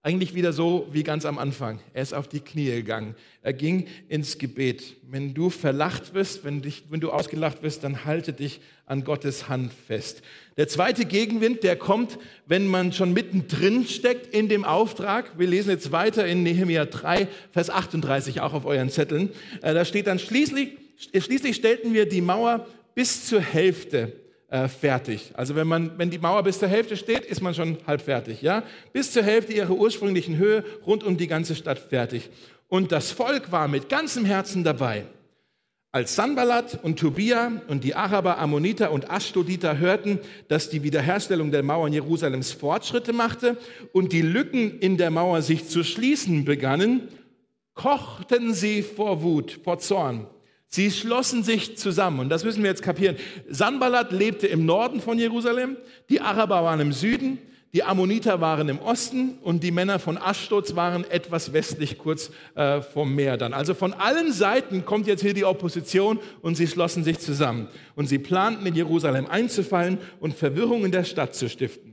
[0.03, 1.79] Eigentlich wieder so wie ganz am Anfang.
[1.93, 3.13] Er ist auf die Knie gegangen.
[3.43, 4.95] Er ging ins Gebet.
[5.07, 9.47] Wenn du verlacht wirst, wenn, dich, wenn du ausgelacht wirst, dann halte dich an Gottes
[9.47, 10.23] Hand fest.
[10.57, 15.37] Der zweite Gegenwind, der kommt, wenn man schon mittendrin steckt in dem Auftrag.
[15.37, 19.29] Wir lesen jetzt weiter in Nehemiah 3, Vers 38, auch auf euren Zetteln.
[19.61, 24.13] Äh, da steht dann, schließlich, schließlich stellten wir die Mauer bis zur Hälfte
[24.51, 25.31] äh, fertig.
[25.33, 28.41] Also wenn, man, wenn die Mauer bis zur Hälfte steht, ist man schon halb fertig.
[28.41, 28.63] Ja?
[28.91, 32.29] Bis zur Hälfte ihrer ursprünglichen Höhe rund um die ganze Stadt fertig.
[32.67, 35.05] Und das Volk war mit ganzem Herzen dabei.
[35.93, 41.63] Als Sanballat und Tobia und die Araber, Ammoniter und Ashdoditer hörten, dass die Wiederherstellung der
[41.63, 43.57] Mauern Jerusalems Fortschritte machte
[43.93, 47.07] und die Lücken in der Mauer sich zu schließen begannen,
[47.73, 50.27] kochten sie vor Wut, vor Zorn
[50.73, 53.17] Sie schlossen sich zusammen und das müssen wir jetzt kapieren.
[53.49, 55.75] Sanballat lebte im Norden von Jerusalem,
[56.09, 57.39] die Araber waren im Süden,
[57.73, 62.81] die Ammoniter waren im Osten und die Männer von Aschdod waren etwas westlich kurz äh,
[62.81, 63.53] vom Meer dann.
[63.53, 68.07] Also von allen Seiten kommt jetzt hier die Opposition und sie schlossen sich zusammen und
[68.07, 71.90] sie planten in Jerusalem einzufallen und Verwirrung in der Stadt zu stiften.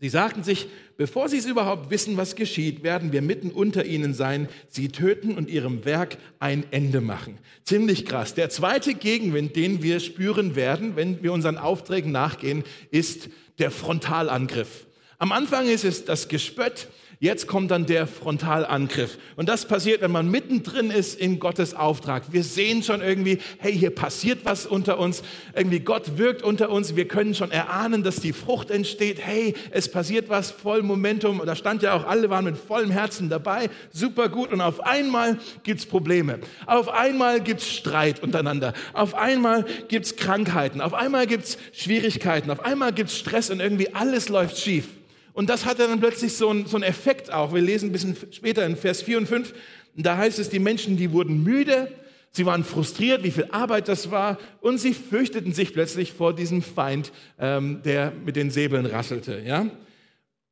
[0.00, 4.14] Sie sagten sich, bevor sie es überhaupt wissen, was geschieht, werden wir mitten unter ihnen
[4.14, 7.38] sein, sie töten und ihrem Werk ein Ende machen.
[7.64, 8.34] Ziemlich krass.
[8.34, 14.86] Der zweite Gegenwind, den wir spüren werden, wenn wir unseren Aufträgen nachgehen, ist der Frontalangriff.
[15.18, 16.86] Am Anfang ist es das Gespött,
[17.20, 19.18] Jetzt kommt dann der Frontalangriff.
[19.34, 22.32] Und das passiert, wenn man mittendrin ist in Gottes Auftrag.
[22.32, 25.24] Wir sehen schon irgendwie, hey, hier passiert was unter uns.
[25.52, 26.94] Irgendwie Gott wirkt unter uns.
[26.94, 29.18] Wir können schon erahnen, dass die Frucht entsteht.
[29.20, 31.40] Hey, es passiert was, voll Momentum.
[31.40, 33.68] Und da stand ja auch, alle waren mit vollem Herzen dabei.
[33.90, 34.52] Super gut.
[34.52, 36.38] Und auf einmal gibt's Probleme.
[36.66, 38.74] Auf einmal gibt's Streit untereinander.
[38.92, 40.80] Auf einmal gibt's Krankheiten.
[40.80, 42.48] Auf einmal gibt's Schwierigkeiten.
[42.52, 44.97] Auf einmal gibt's Stress und irgendwie alles läuft schief.
[45.38, 47.54] Und das hatte dann plötzlich so einen, so einen Effekt auch.
[47.54, 49.54] Wir lesen ein bisschen später in Vers 4 und 5.
[49.94, 51.92] Da heißt es, die Menschen, die wurden müde,
[52.32, 56.60] sie waren frustriert, wie viel Arbeit das war, und sie fürchteten sich plötzlich vor diesem
[56.60, 59.40] Feind, ähm, der mit den Säbeln rasselte.
[59.46, 59.66] Ja?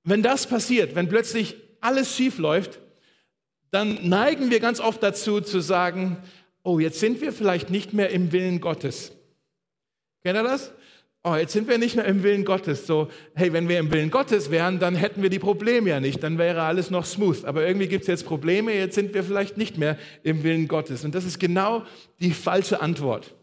[0.05, 2.79] Wenn das passiert, wenn plötzlich alles schief läuft,
[3.73, 6.19] dann neigen wir ganz oft dazu zu sagen,
[6.63, 9.11] oh, jetzt sind wir vielleicht nicht mehr im Willen Gottes.
[10.23, 10.73] Kennt ihr das?
[11.27, 12.87] Oh, jetzt sind wir nicht mehr im Willen Gottes.
[12.87, 16.23] So, hey, wenn wir im Willen Gottes wären, dann hätten wir die Probleme ja nicht,
[16.23, 17.45] dann wäre alles noch smooth.
[17.45, 21.05] Aber irgendwie gibt es jetzt Probleme, jetzt sind wir vielleicht nicht mehr im Willen Gottes.
[21.05, 21.83] Und das ist genau
[22.21, 23.35] die falsche Antwort.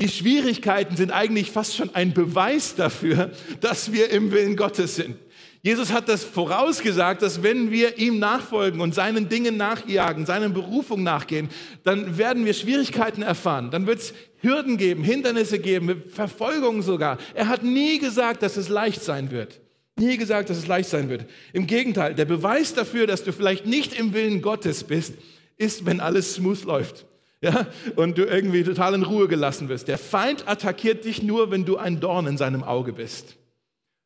[0.00, 5.16] Die Schwierigkeiten sind eigentlich fast schon ein Beweis dafür, dass wir im Willen Gottes sind.
[5.62, 11.02] Jesus hat das vorausgesagt, dass wenn wir ihm nachfolgen und seinen Dingen nachjagen, seinen Berufung
[11.02, 11.48] nachgehen,
[11.84, 13.70] dann werden wir Schwierigkeiten erfahren.
[13.70, 14.14] Dann wird es
[14.44, 17.18] Hürden geben, Hindernisse geben, Verfolgung sogar.
[17.34, 19.60] Er hat nie gesagt, dass es leicht sein wird.
[19.96, 21.26] Nie gesagt, dass es leicht sein wird.
[21.52, 25.14] Im Gegenteil, der Beweis dafür, dass du vielleicht nicht im Willen Gottes bist,
[25.56, 27.06] ist, wenn alles smooth läuft.
[27.40, 29.88] Ja, und du irgendwie total in Ruhe gelassen wirst.
[29.88, 33.36] Der Feind attackiert dich nur, wenn du ein Dorn in seinem Auge bist.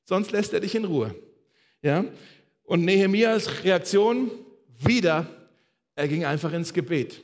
[0.04, 1.14] Sonst lässt er dich in Ruhe.
[1.80, 2.04] Ja?
[2.64, 4.30] Und Nehemias Reaktion
[4.78, 5.26] wieder,
[5.94, 7.22] er ging einfach ins Gebet.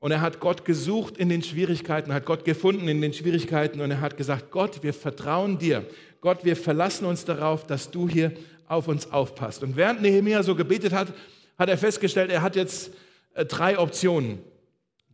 [0.00, 3.90] Und er hat Gott gesucht in den Schwierigkeiten, hat Gott gefunden in den Schwierigkeiten und
[3.90, 5.86] er hat gesagt, Gott, wir vertrauen dir.
[6.22, 8.32] Gott, wir verlassen uns darauf, dass du hier
[8.66, 9.62] auf uns aufpasst.
[9.62, 11.12] Und während Nehemia so gebetet hat,
[11.58, 12.92] hat er festgestellt, er hat jetzt
[13.34, 14.38] äh, drei Optionen.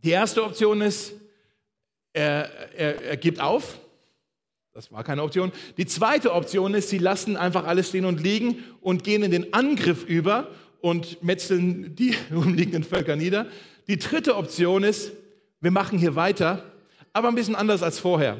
[0.03, 1.13] Die erste Option ist,
[2.13, 3.77] er, er, er gibt auf,
[4.73, 5.51] das war keine Option.
[5.77, 9.51] Die zweite Option ist, sie lassen einfach alles stehen und liegen und gehen in den
[9.53, 13.47] Angriff über und metzeln die umliegenden Völker nieder.
[13.87, 15.11] Die dritte Option ist,
[15.61, 16.63] wir machen hier weiter,
[17.13, 18.37] aber ein bisschen anders als vorher.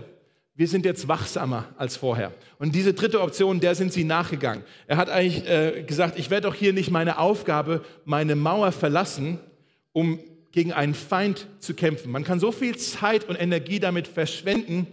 [0.56, 2.34] Wir sind jetzt wachsamer als vorher.
[2.60, 4.64] Und diese dritte Option, der sind sie nachgegangen.
[4.88, 9.40] Er hat eigentlich äh, gesagt, ich werde doch hier nicht meine Aufgabe, meine Mauer verlassen,
[9.94, 10.20] um
[10.52, 12.12] gegen einen Feind zu kämpfen.
[12.12, 14.88] Man kann so viel Zeit und Energie damit verschwenden,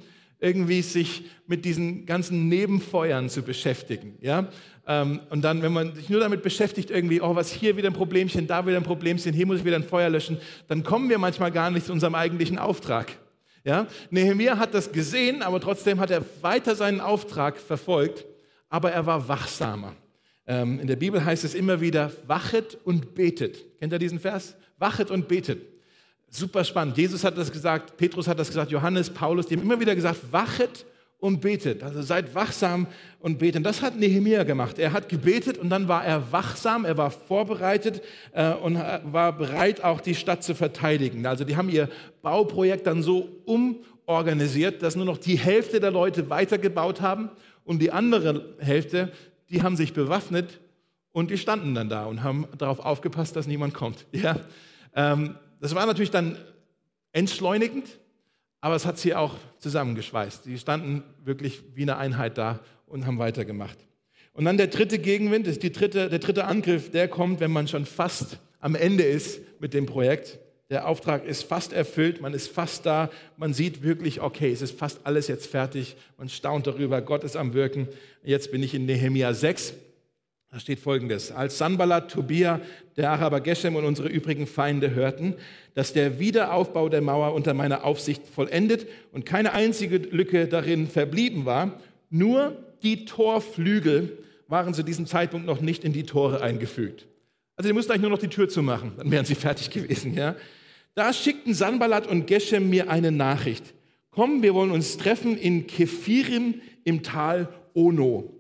[0.44, 4.18] irgendwie sich mit diesen ganzen Nebenfeuern zu beschäftigen.
[4.20, 4.48] Ja?
[4.86, 7.94] Ähm, und dann, wenn man sich nur damit beschäftigt, irgendwie, oh, was hier wieder ein
[7.94, 10.36] Problemchen, da wieder ein Problemchen, hier muss ich wieder ein Feuer löschen,
[10.68, 13.12] dann kommen wir manchmal gar nicht zu unserem eigentlichen Auftrag.
[13.64, 13.86] Ja?
[14.10, 18.26] Nehemiah hat das gesehen, aber trotzdem hat er weiter seinen Auftrag verfolgt,
[18.68, 19.94] aber er war wachsamer.
[20.46, 23.78] Ähm, in der Bibel heißt es immer wieder, wachet und betet.
[23.78, 24.56] Kennt ihr diesen Vers?
[24.78, 25.62] Wachet und betet.
[26.36, 26.98] Super spannend.
[26.98, 30.18] Jesus hat das gesagt, Petrus hat das gesagt, Johannes, Paulus, die haben immer wieder gesagt,
[30.32, 30.84] wachet
[31.20, 31.84] und betet.
[31.84, 32.88] Also seid wachsam
[33.20, 33.64] und betet.
[33.64, 34.80] Das hat Nehemiah gemacht.
[34.80, 39.84] Er hat gebetet und dann war er wachsam, er war vorbereitet äh, und war bereit,
[39.84, 41.24] auch die Stadt zu verteidigen.
[41.24, 41.88] Also die haben ihr
[42.20, 47.30] Bauprojekt dann so umorganisiert, dass nur noch die Hälfte der Leute weitergebaut haben
[47.62, 49.12] und die andere Hälfte,
[49.50, 50.58] die haben sich bewaffnet
[51.12, 54.04] und die standen dann da und haben darauf aufgepasst, dass niemand kommt.
[54.10, 54.40] Ja?
[54.96, 56.36] Ähm, das war natürlich dann
[57.12, 57.98] entschleunigend,
[58.60, 60.44] aber es hat sie auch zusammengeschweißt.
[60.44, 63.78] Sie standen wirklich wie eine Einheit da und haben weitergemacht.
[64.34, 67.66] Und dann der dritte Gegenwind, ist die dritte, der dritte Angriff, der kommt, wenn man
[67.66, 70.38] schon fast am Ende ist mit dem Projekt.
[70.68, 74.78] Der Auftrag ist fast erfüllt, man ist fast da, man sieht wirklich, okay, es ist
[74.78, 77.88] fast alles jetzt fertig, man staunt darüber, Gott ist am Wirken.
[78.22, 79.72] Jetzt bin ich in Nehemia 6
[80.54, 82.60] da steht folgendes: Als Sanballat, Tobia,
[82.96, 85.34] der Araber Geshem und unsere übrigen Feinde hörten,
[85.74, 91.44] dass der Wiederaufbau der Mauer unter meiner Aufsicht vollendet und keine einzige Lücke darin verblieben
[91.44, 97.08] war, nur die Torflügel waren zu diesem Zeitpunkt noch nicht in die Tore eingefügt.
[97.56, 100.14] Also die mussten eigentlich nur noch die Tür zumachen, dann wären sie fertig gewesen.
[100.14, 100.36] Ja?
[100.94, 103.74] Da schickten Sanballat und Geshem mir eine Nachricht.
[104.12, 108.34] Komm, wir wollen uns treffen in Kephirim im Tal Ono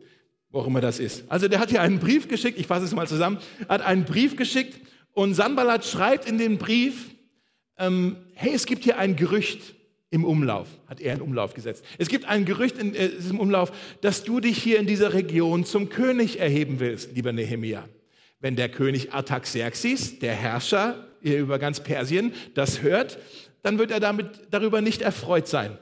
[0.54, 1.24] wo auch immer das ist.
[1.28, 3.38] Also der hat hier einen Brief geschickt, ich fasse es mal zusammen,
[3.68, 4.80] hat einen Brief geschickt
[5.12, 7.10] und Sanballat schreibt in den Brief,
[7.76, 9.74] ähm, hey, es gibt hier ein Gerücht
[10.10, 11.84] im Umlauf, hat er in Umlauf gesetzt.
[11.98, 15.64] Es gibt ein Gerücht in, äh, im Umlauf, dass du dich hier in dieser Region
[15.64, 17.88] zum König erheben willst, lieber Nehemia.
[18.38, 23.18] Wenn der König Artaxerxes, der Herrscher hier über ganz Persien, das hört,
[23.62, 25.78] dann wird er damit, darüber nicht erfreut sein.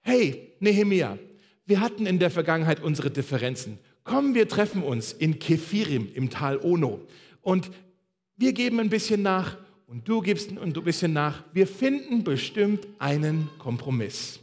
[0.00, 1.18] Hey, Nehemia,
[1.66, 3.78] wir hatten in der Vergangenheit unsere Differenzen.
[4.06, 7.00] Komm, wir treffen uns in Kephirim im Tal Ono
[7.42, 7.72] und
[8.36, 11.42] wir geben ein bisschen nach und du gibst ein bisschen nach.
[11.52, 14.38] Wir finden bestimmt einen Kompromiss.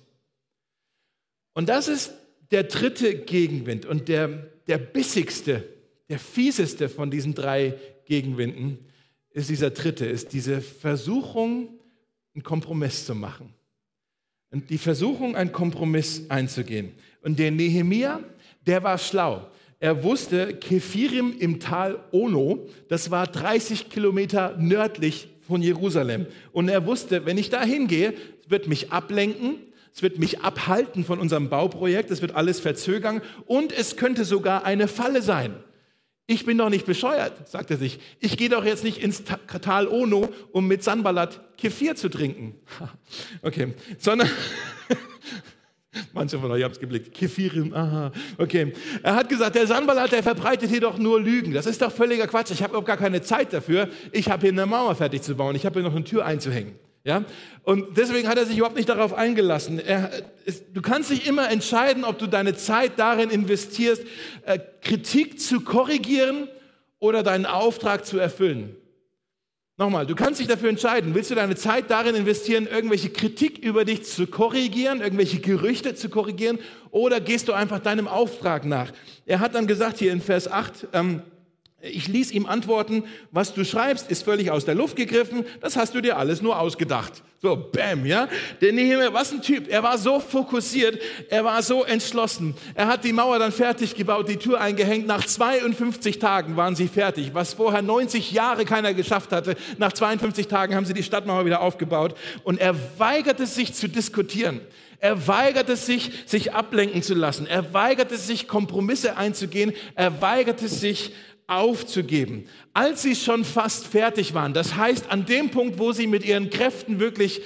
[1.54, 2.14] Und das ist
[2.52, 4.28] der dritte Gegenwind und der,
[4.68, 5.64] der bissigste,
[6.10, 8.80] der fieseste von diesen drei Gegenwinden
[9.30, 11.70] ist dieser dritte, ist diese Versuchung,
[12.36, 13.54] einen Kompromiss zu machen.
[14.52, 16.92] Und die Versuchung, einen Kompromiss einzugehen.
[17.22, 18.20] Und der Nehemia,
[18.66, 19.48] der war schlau.
[19.80, 26.26] Er wusste, Kephirim im Tal Ono, das war 30 Kilometer nördlich von Jerusalem.
[26.54, 28.14] Und er wusste, wenn ich da hingehe,
[28.48, 29.58] wird mich ablenken,
[29.94, 34.66] es wird mich abhalten von unserem Bauprojekt, es wird alles verzögern und es könnte sogar
[34.66, 35.54] eine Falle sein.
[36.26, 38.00] Ich bin doch nicht bescheuert, sagt er sich.
[38.22, 39.24] Ich gehe doch jetzt nicht ins
[39.62, 42.56] Tal Ono, um mit Sanballat Kefir zu trinken.
[43.42, 44.30] Okay, sondern
[46.14, 47.14] Manche von euch haben es geblickt.
[47.14, 48.12] Kefirim, aha.
[48.38, 48.74] Okay.
[49.02, 51.54] Er hat gesagt, der Sanballat, der verbreitet hier doch nur Lügen.
[51.54, 52.52] Das ist doch völliger Quatsch.
[52.52, 53.90] Ich habe überhaupt gar keine Zeit dafür.
[54.12, 55.56] Ich habe hier eine Mauer fertig zu bauen.
[55.56, 56.74] Ich habe hier noch eine Tür einzuhängen.
[57.04, 57.26] Ja?
[57.64, 59.80] Und deswegen hat er sich überhaupt nicht darauf eingelassen.
[59.80, 60.10] Er,
[60.46, 64.04] es, du kannst dich immer entscheiden, ob du deine Zeit darin investierst,
[64.46, 66.48] äh, Kritik zu korrigieren
[67.00, 68.76] oder deinen Auftrag zu erfüllen.
[69.76, 73.86] Nochmal, du kannst dich dafür entscheiden, willst du deine Zeit darin investieren, irgendwelche Kritik über
[73.86, 76.60] dich zu korrigieren, irgendwelche Gerüchte zu korrigieren,
[76.92, 78.92] oder gehst du einfach deinem Auftrag nach?
[79.26, 81.24] Er hat dann gesagt hier in Vers 8, ähm,
[81.84, 85.94] ich ließ ihm antworten, was du schreibst, ist völlig aus der Luft gegriffen, das hast
[85.94, 87.22] du dir alles nur ausgedacht.
[87.42, 88.30] So, bam, ja.
[88.62, 89.68] Der Nehemiah, was ein Typ.
[89.68, 90.98] Er war so fokussiert,
[91.30, 92.56] er war so entschlossen.
[92.74, 95.08] Er hat die Mauer dann fertig gebaut, die Tür eingehängt.
[95.08, 99.56] Nach 52 Tagen waren sie fertig, was vorher 90 Jahre keiner geschafft hatte.
[99.78, 102.16] Nach 52 Tagen haben sie die Stadtmauer wieder aufgebaut
[102.46, 104.62] und er weigerte sich zu diskutieren.
[105.04, 107.46] Er weigerte sich, sich ablenken zu lassen.
[107.46, 109.74] Er weigerte sich, Kompromisse einzugehen.
[109.96, 111.12] Er weigerte sich,
[111.48, 112.46] aufzugeben.
[112.74, 116.50] Als sie schon fast fertig waren, das heißt an dem Punkt, wo sie mit ihren
[116.50, 117.42] Kräften wirklich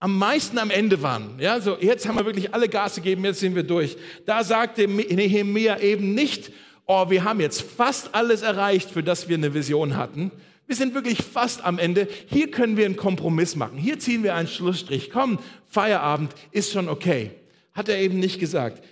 [0.00, 3.40] am meisten am Ende waren, ja, so jetzt haben wir wirklich alle Gas gegeben, jetzt
[3.40, 3.96] sind wir durch.
[4.26, 6.52] Da sagte Nehemiah eben nicht,
[6.86, 10.30] oh, wir haben jetzt fast alles erreicht, für das wir eine Vision hatten.
[10.66, 12.06] Wir sind wirklich fast am Ende.
[12.26, 13.78] Hier können wir einen Kompromiss machen.
[13.78, 15.10] Hier ziehen wir einen Schlussstrich.
[15.10, 17.30] Komm, Feierabend ist schon okay.
[17.72, 18.84] Hat er eben nicht gesagt.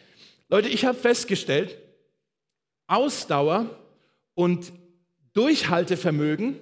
[0.49, 1.77] Leute, ich habe festgestellt,
[2.87, 3.69] Ausdauer
[4.37, 4.73] und
[5.33, 6.57] Durchhaltevermögen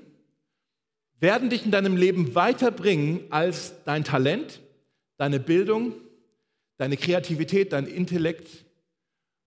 [1.21, 4.61] werden dich in deinem Leben weiterbringen als dein Talent,
[5.17, 5.93] deine Bildung,
[6.77, 8.65] deine Kreativität, dein Intellekt,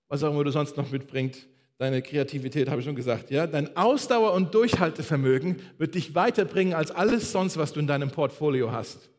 [0.08, 1.48] was auch immer du sonst noch mitbringst.
[1.78, 3.46] Deine Kreativität habe ich schon gesagt, ja.
[3.48, 8.72] Dein Ausdauer und Durchhaltevermögen wird dich weiterbringen als alles sonst, was du in deinem Portfolio
[8.72, 9.10] hast.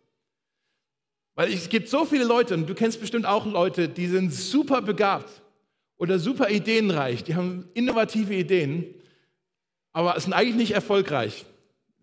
[1.34, 4.82] Weil es gibt so viele Leute, und du kennst bestimmt auch Leute, die sind super
[4.82, 5.30] begabt
[5.96, 8.94] oder super ideenreich, die haben innovative Ideen,
[9.92, 11.44] aber sind eigentlich nicht erfolgreich,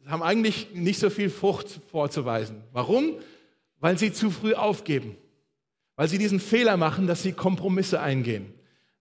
[0.05, 2.63] haben eigentlich nicht so viel Frucht vorzuweisen.
[2.71, 3.15] Warum?
[3.79, 5.17] Weil sie zu früh aufgeben,
[5.95, 8.53] weil sie diesen Fehler machen, dass sie Kompromisse eingehen.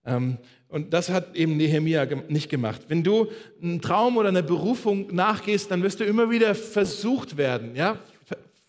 [0.05, 2.81] Ähm, und das hat eben Nehemia nicht gemacht.
[2.87, 3.27] Wenn du
[3.61, 7.99] einen Traum oder eine Berufung nachgehst, dann wirst du immer wieder versucht werden, ja,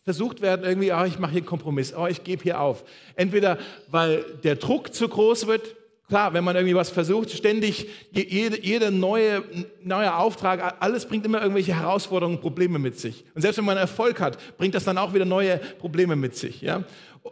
[0.06, 2.84] versucht werden, irgendwie, oh, ich mache hier einen Kompromiss, oh, ich gebe hier auf.
[3.16, 5.74] Entweder weil der Druck zu groß wird,
[6.08, 9.42] Klar, wenn man irgendwie was versucht, ständig, jeder jede neue,
[9.82, 13.24] neue Auftrag, alles bringt immer irgendwelche Herausforderungen, Probleme mit sich.
[13.34, 16.60] Und selbst wenn man Erfolg hat, bringt das dann auch wieder neue Probleme mit sich.
[16.60, 16.84] Ja?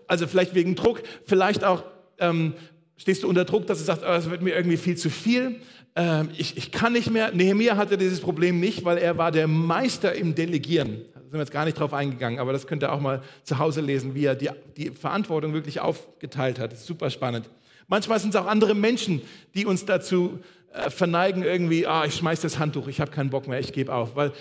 [0.09, 1.85] Also vielleicht wegen Druck, vielleicht auch
[2.19, 2.55] ähm,
[2.97, 5.61] stehst du unter Druck, dass du sagst, oh, das wird mir irgendwie viel zu viel,
[5.97, 7.31] ähm, ich, ich kann nicht mehr.
[7.33, 11.03] Nehemiah hatte dieses Problem nicht, weil er war der Meister im Delegieren.
[11.15, 13.59] Da sind wir jetzt gar nicht drauf eingegangen, aber das könnt ihr auch mal zu
[13.59, 16.73] Hause lesen, wie er die, die Verantwortung wirklich aufgeteilt hat.
[16.73, 17.49] Das ist super spannend.
[17.87, 19.23] Manchmal sind es auch andere Menschen,
[19.55, 20.39] die uns dazu
[20.73, 23.93] äh, verneigen, irgendwie, ah, ich schmeiß das Handtuch, ich habe keinen Bock mehr, ich gebe
[23.93, 24.17] auf.
[24.17, 24.33] Weil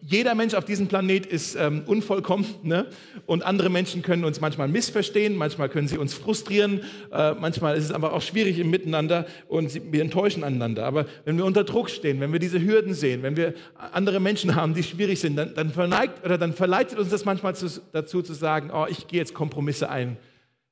[0.00, 2.86] jeder Mensch auf diesem Planet ist ähm, unvollkommen ne?
[3.26, 6.80] und andere Menschen können uns manchmal missverstehen, manchmal können sie uns frustrieren,
[7.12, 10.84] äh, manchmal ist es aber auch schwierig im Miteinander und wir enttäuschen einander.
[10.84, 13.54] Aber wenn wir unter Druck stehen, wenn wir diese Hürden sehen, wenn wir
[13.92, 17.54] andere Menschen haben, die schwierig sind, dann, dann verneigt oder dann verleitet uns das manchmal
[17.54, 20.16] zu, dazu zu sagen, oh, ich gehe jetzt Kompromisse ein,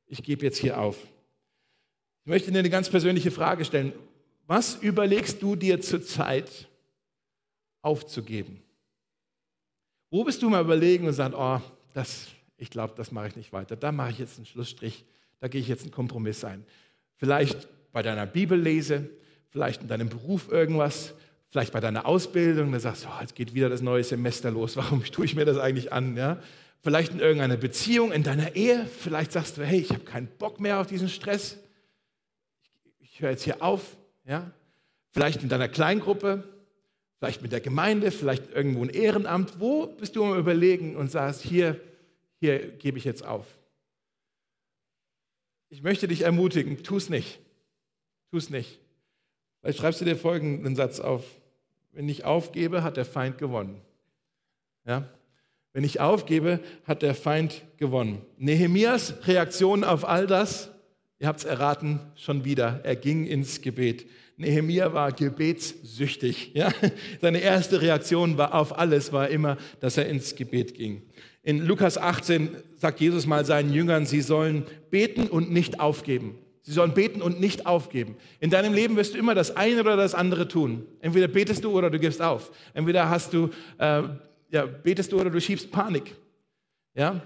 [0.08, 0.96] ich gebe jetzt hier auf.
[2.24, 3.92] Ich möchte dir eine ganz persönliche Frage stellen.
[4.46, 6.48] Was überlegst du dir zurzeit
[7.82, 8.62] aufzugeben?
[10.10, 11.60] Wo bist du mal überlegen und sagst, oh,
[11.92, 13.76] das, ich glaube, das mache ich nicht weiter.
[13.76, 15.04] Da mache ich jetzt einen Schlussstrich,
[15.40, 16.64] da gehe ich jetzt einen Kompromiss ein.
[17.16, 19.10] Vielleicht bei deiner Bibellese,
[19.50, 21.12] vielleicht in deinem Beruf irgendwas,
[21.50, 24.76] vielleicht bei deiner Ausbildung, da sagst du, oh, jetzt geht wieder das neue Semester los,
[24.78, 26.16] warum tue ich mir das eigentlich an?
[26.16, 26.40] Ja?
[26.80, 30.58] Vielleicht in irgendeiner Beziehung, in deiner Ehe, vielleicht sagst du, hey, ich habe keinen Bock
[30.58, 31.58] mehr auf diesen Stress
[33.14, 34.50] ich höre jetzt hier auf, ja?
[35.12, 36.42] Vielleicht in deiner Kleingruppe,
[37.20, 39.60] vielleicht mit der Gemeinde, vielleicht irgendwo ein Ehrenamt.
[39.60, 41.80] Wo bist du am Überlegen und sagst, hier,
[42.40, 43.46] hier gebe ich jetzt auf?
[45.68, 47.38] Ich möchte dich ermutigen, tu es nicht.
[48.32, 48.80] Tu es nicht.
[49.60, 51.24] Vielleicht schreibst du dir folgenden Satz auf.
[51.92, 53.80] Wenn ich aufgebe, hat der Feind gewonnen.
[54.84, 55.08] Ja?
[55.72, 58.22] Wenn ich aufgebe, hat der Feind gewonnen.
[58.38, 60.73] Nehemias Reaktion auf all das
[61.18, 62.80] Ihr habt es erraten, schon wieder.
[62.82, 64.06] Er ging ins Gebet.
[64.36, 66.52] Nehemiah war gebetssüchtig.
[66.54, 66.72] Ja?
[67.20, 71.02] Seine erste Reaktion war auf alles, war immer, dass er ins Gebet ging.
[71.42, 76.38] In Lukas 18 sagt Jesus mal seinen Jüngern, sie sollen beten und nicht aufgeben.
[76.62, 78.16] Sie sollen beten und nicht aufgeben.
[78.40, 80.86] In deinem Leben wirst du immer das eine oder das andere tun.
[81.00, 82.50] Entweder betest du oder du gibst auf.
[82.72, 84.02] Entweder hast du, äh,
[84.50, 86.16] ja, betest du oder du schiebst Panik.
[86.94, 87.20] Ja?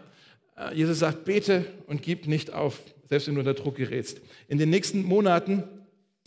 [0.56, 4.20] Äh, Jesus sagt, bete und gib nicht auf selbst wenn du unter Druck gerätst.
[4.48, 5.64] In den nächsten Monaten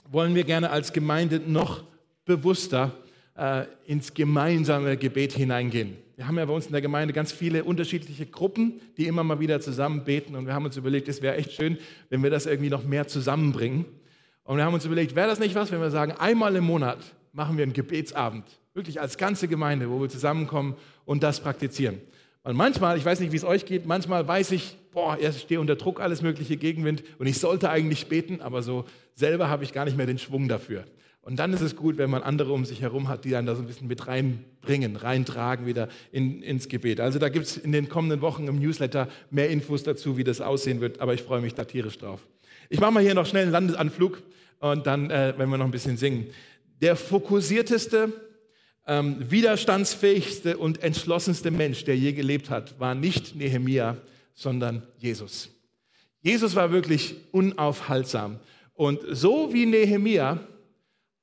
[0.09, 1.83] wollen wir gerne als Gemeinde noch
[2.25, 2.91] bewusster
[3.37, 5.97] äh, ins gemeinsame Gebet hineingehen.
[6.15, 9.39] Wir haben ja bei uns in der Gemeinde ganz viele unterschiedliche Gruppen, die immer mal
[9.39, 10.35] wieder zusammen beten.
[10.35, 11.77] Und wir haben uns überlegt, es wäre echt schön,
[12.09, 13.85] wenn wir das irgendwie noch mehr zusammenbringen.
[14.43, 16.99] Und wir haben uns überlegt, wäre das nicht was, wenn wir sagen, einmal im Monat
[17.33, 20.75] machen wir einen Gebetsabend, wirklich als ganze Gemeinde, wo wir zusammenkommen
[21.05, 21.99] und das praktizieren.
[22.43, 25.59] Und manchmal, ich weiß nicht, wie es euch geht, manchmal weiß ich, boah, ich stehe
[25.59, 28.85] unter Druck, alles mögliche Gegenwind und ich sollte eigentlich beten, aber so
[29.15, 30.85] selber habe ich gar nicht mehr den Schwung dafür.
[31.23, 33.55] Und dann ist es gut, wenn man andere um sich herum hat, die dann da
[33.55, 36.99] so ein bisschen mit reinbringen, reintragen wieder in, ins Gebet.
[36.99, 40.41] Also da gibt es in den kommenden Wochen im Newsletter mehr Infos dazu, wie das
[40.41, 42.27] aussehen wird, aber ich freue mich da tierisch drauf.
[42.69, 44.23] Ich mache mal hier noch schnell einen Landesanflug
[44.59, 46.27] und dann, äh, wenn wir noch ein bisschen singen.
[46.81, 48.11] Der fokussierteste,
[48.87, 53.97] ähm, widerstandsfähigste und entschlossenste Mensch, der je gelebt hat, war nicht Nehemia,
[54.33, 55.49] sondern Jesus.
[56.21, 58.39] Jesus war wirklich unaufhaltsam.
[58.73, 60.39] Und so wie Nehemia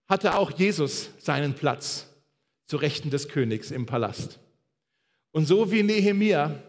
[0.06, 2.06] hatte auch Jesus seinen Platz
[2.66, 4.38] zu Rechten des Königs im Palast.
[5.32, 6.60] Und so wie Nehemia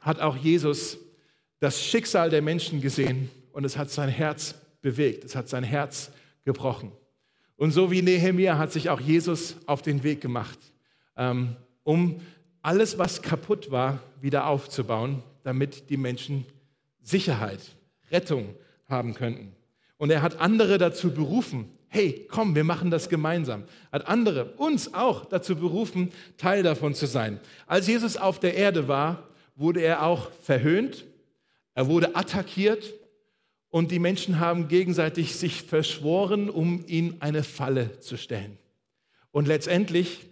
[0.00, 0.98] hat auch Jesus
[1.60, 6.10] das Schicksal der Menschen gesehen und es hat sein Herz bewegt, es hat sein Herz
[6.44, 6.92] gebrochen.
[7.56, 10.58] Und so wie Nehemia hat sich auch Jesus auf den Weg gemacht,
[11.16, 12.20] ähm, um
[12.62, 16.46] alles, was kaputt war, wieder aufzubauen, damit die Menschen
[17.02, 17.60] Sicherheit,
[18.10, 18.54] Rettung
[18.88, 19.54] haben könnten.
[19.96, 23.64] Und er hat andere dazu berufen, hey, komm, wir machen das gemeinsam.
[23.92, 27.38] Hat andere, uns auch dazu berufen, Teil davon zu sein.
[27.66, 31.04] Als Jesus auf der Erde war, wurde er auch verhöhnt,
[31.74, 32.94] er wurde attackiert
[33.68, 38.58] und die Menschen haben gegenseitig sich verschworen, um ihn eine Falle zu stellen.
[39.30, 40.26] Und letztendlich,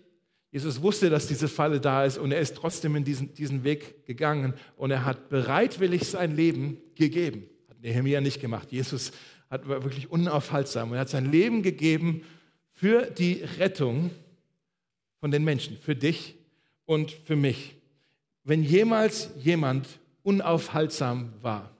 [0.53, 4.05] Jesus wusste, dass diese Falle da ist und er ist trotzdem in diesen, diesen Weg
[4.07, 7.45] gegangen und er hat bereitwillig sein Leben gegeben.
[7.69, 8.73] Hat Nehemiah nicht gemacht.
[8.73, 9.13] Jesus
[9.49, 12.23] hat, wirklich unaufhaltsam und er hat sein Leben gegeben
[12.73, 14.11] für die Rettung
[15.21, 16.35] von den Menschen, für dich
[16.85, 17.77] und für mich.
[18.43, 19.87] Wenn jemals jemand
[20.23, 21.77] unaufhaltsam war,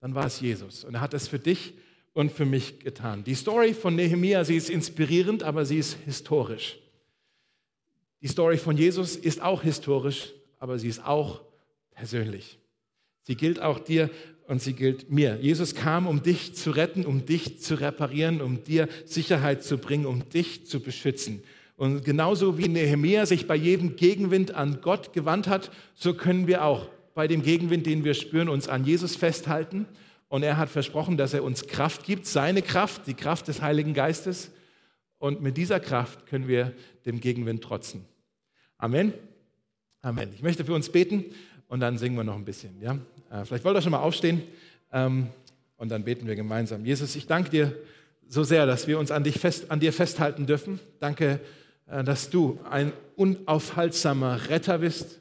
[0.00, 0.84] dann war es Jesus.
[0.84, 1.72] Und er hat es für dich
[2.12, 3.24] und für mich getan.
[3.24, 6.78] Die Story von Nehemia, sie ist inspirierend, aber sie ist historisch.
[8.24, 11.42] Die Story von Jesus ist auch historisch, aber sie ist auch
[11.90, 12.58] persönlich.
[13.20, 14.08] Sie gilt auch dir
[14.48, 15.36] und sie gilt mir.
[15.42, 20.06] Jesus kam, um dich zu retten, um dich zu reparieren, um dir Sicherheit zu bringen,
[20.06, 21.42] um dich zu beschützen.
[21.76, 26.64] Und genauso wie Nehemia sich bei jedem Gegenwind an Gott gewandt hat, so können wir
[26.64, 29.84] auch bei dem Gegenwind, den wir spüren, uns an Jesus festhalten.
[30.28, 33.92] Und er hat versprochen, dass er uns Kraft gibt, seine Kraft, die Kraft des Heiligen
[33.92, 34.50] Geistes.
[35.18, 36.72] Und mit dieser Kraft können wir
[37.04, 38.06] dem Gegenwind trotzen.
[38.78, 39.14] Amen.
[40.02, 40.30] Amen.
[40.34, 41.24] Ich möchte für uns beten
[41.68, 42.80] und dann singen wir noch ein bisschen.
[42.82, 42.98] Ja?
[43.30, 44.42] Äh, vielleicht wollt ihr schon mal aufstehen
[44.92, 45.28] ähm,
[45.76, 46.84] und dann beten wir gemeinsam.
[46.84, 47.74] Jesus, ich danke dir
[48.28, 50.80] so sehr, dass wir uns an, dich fest, an dir festhalten dürfen.
[50.98, 51.40] Danke,
[51.86, 55.20] äh, dass du ein unaufhaltsamer Retter bist,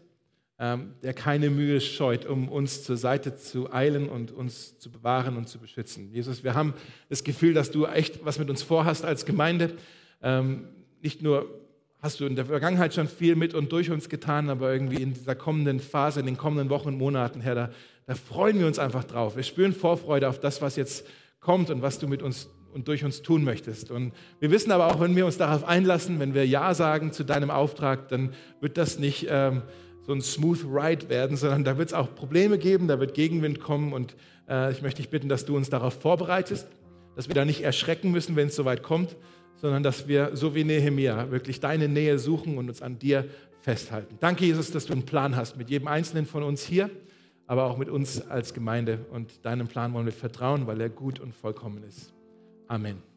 [0.57, 5.37] ähm, der keine Mühe scheut, um uns zur Seite zu eilen und uns zu bewahren
[5.37, 6.11] und zu beschützen.
[6.11, 6.73] Jesus, wir haben
[7.07, 9.75] das Gefühl, dass du echt was mit uns vorhast als Gemeinde.
[10.21, 10.67] Ähm,
[11.01, 11.62] nicht nur
[12.03, 15.15] hast du in der Vergangenheit schon viel mit und durch uns getan, aber irgendwie in
[15.15, 17.69] dieser kommenden Phase, in den kommenden Wochen und Monaten, Herr, da
[18.05, 19.35] da freuen wir uns einfach drauf.
[19.35, 21.05] Wir spüren Vorfreude auf das, was jetzt
[21.39, 23.91] kommt und was du mit uns und durch uns tun möchtest.
[23.91, 27.23] Und wir wissen aber auch, wenn wir uns darauf einlassen, wenn wir Ja sagen zu
[27.23, 29.61] deinem Auftrag, dann wird das nicht ähm,
[30.05, 33.59] so ein smooth ride werden, sondern da wird es auch Probleme geben, da wird Gegenwind
[33.59, 33.93] kommen.
[33.93, 34.15] Und
[34.49, 36.67] äh, ich möchte dich bitten, dass du uns darauf vorbereitest,
[37.15, 39.15] dass wir da nicht erschrecken müssen, wenn es soweit kommt,
[39.55, 43.25] sondern dass wir, so wie Nehemiah, wirklich deine Nähe suchen und uns an dir
[43.61, 44.17] festhalten.
[44.19, 46.89] Danke, Jesus, dass du einen Plan hast mit jedem Einzelnen von uns hier
[47.47, 49.05] aber auch mit uns als Gemeinde.
[49.11, 52.13] Und deinem Plan wollen wir vertrauen, weil er gut und vollkommen ist.
[52.67, 53.12] Amen.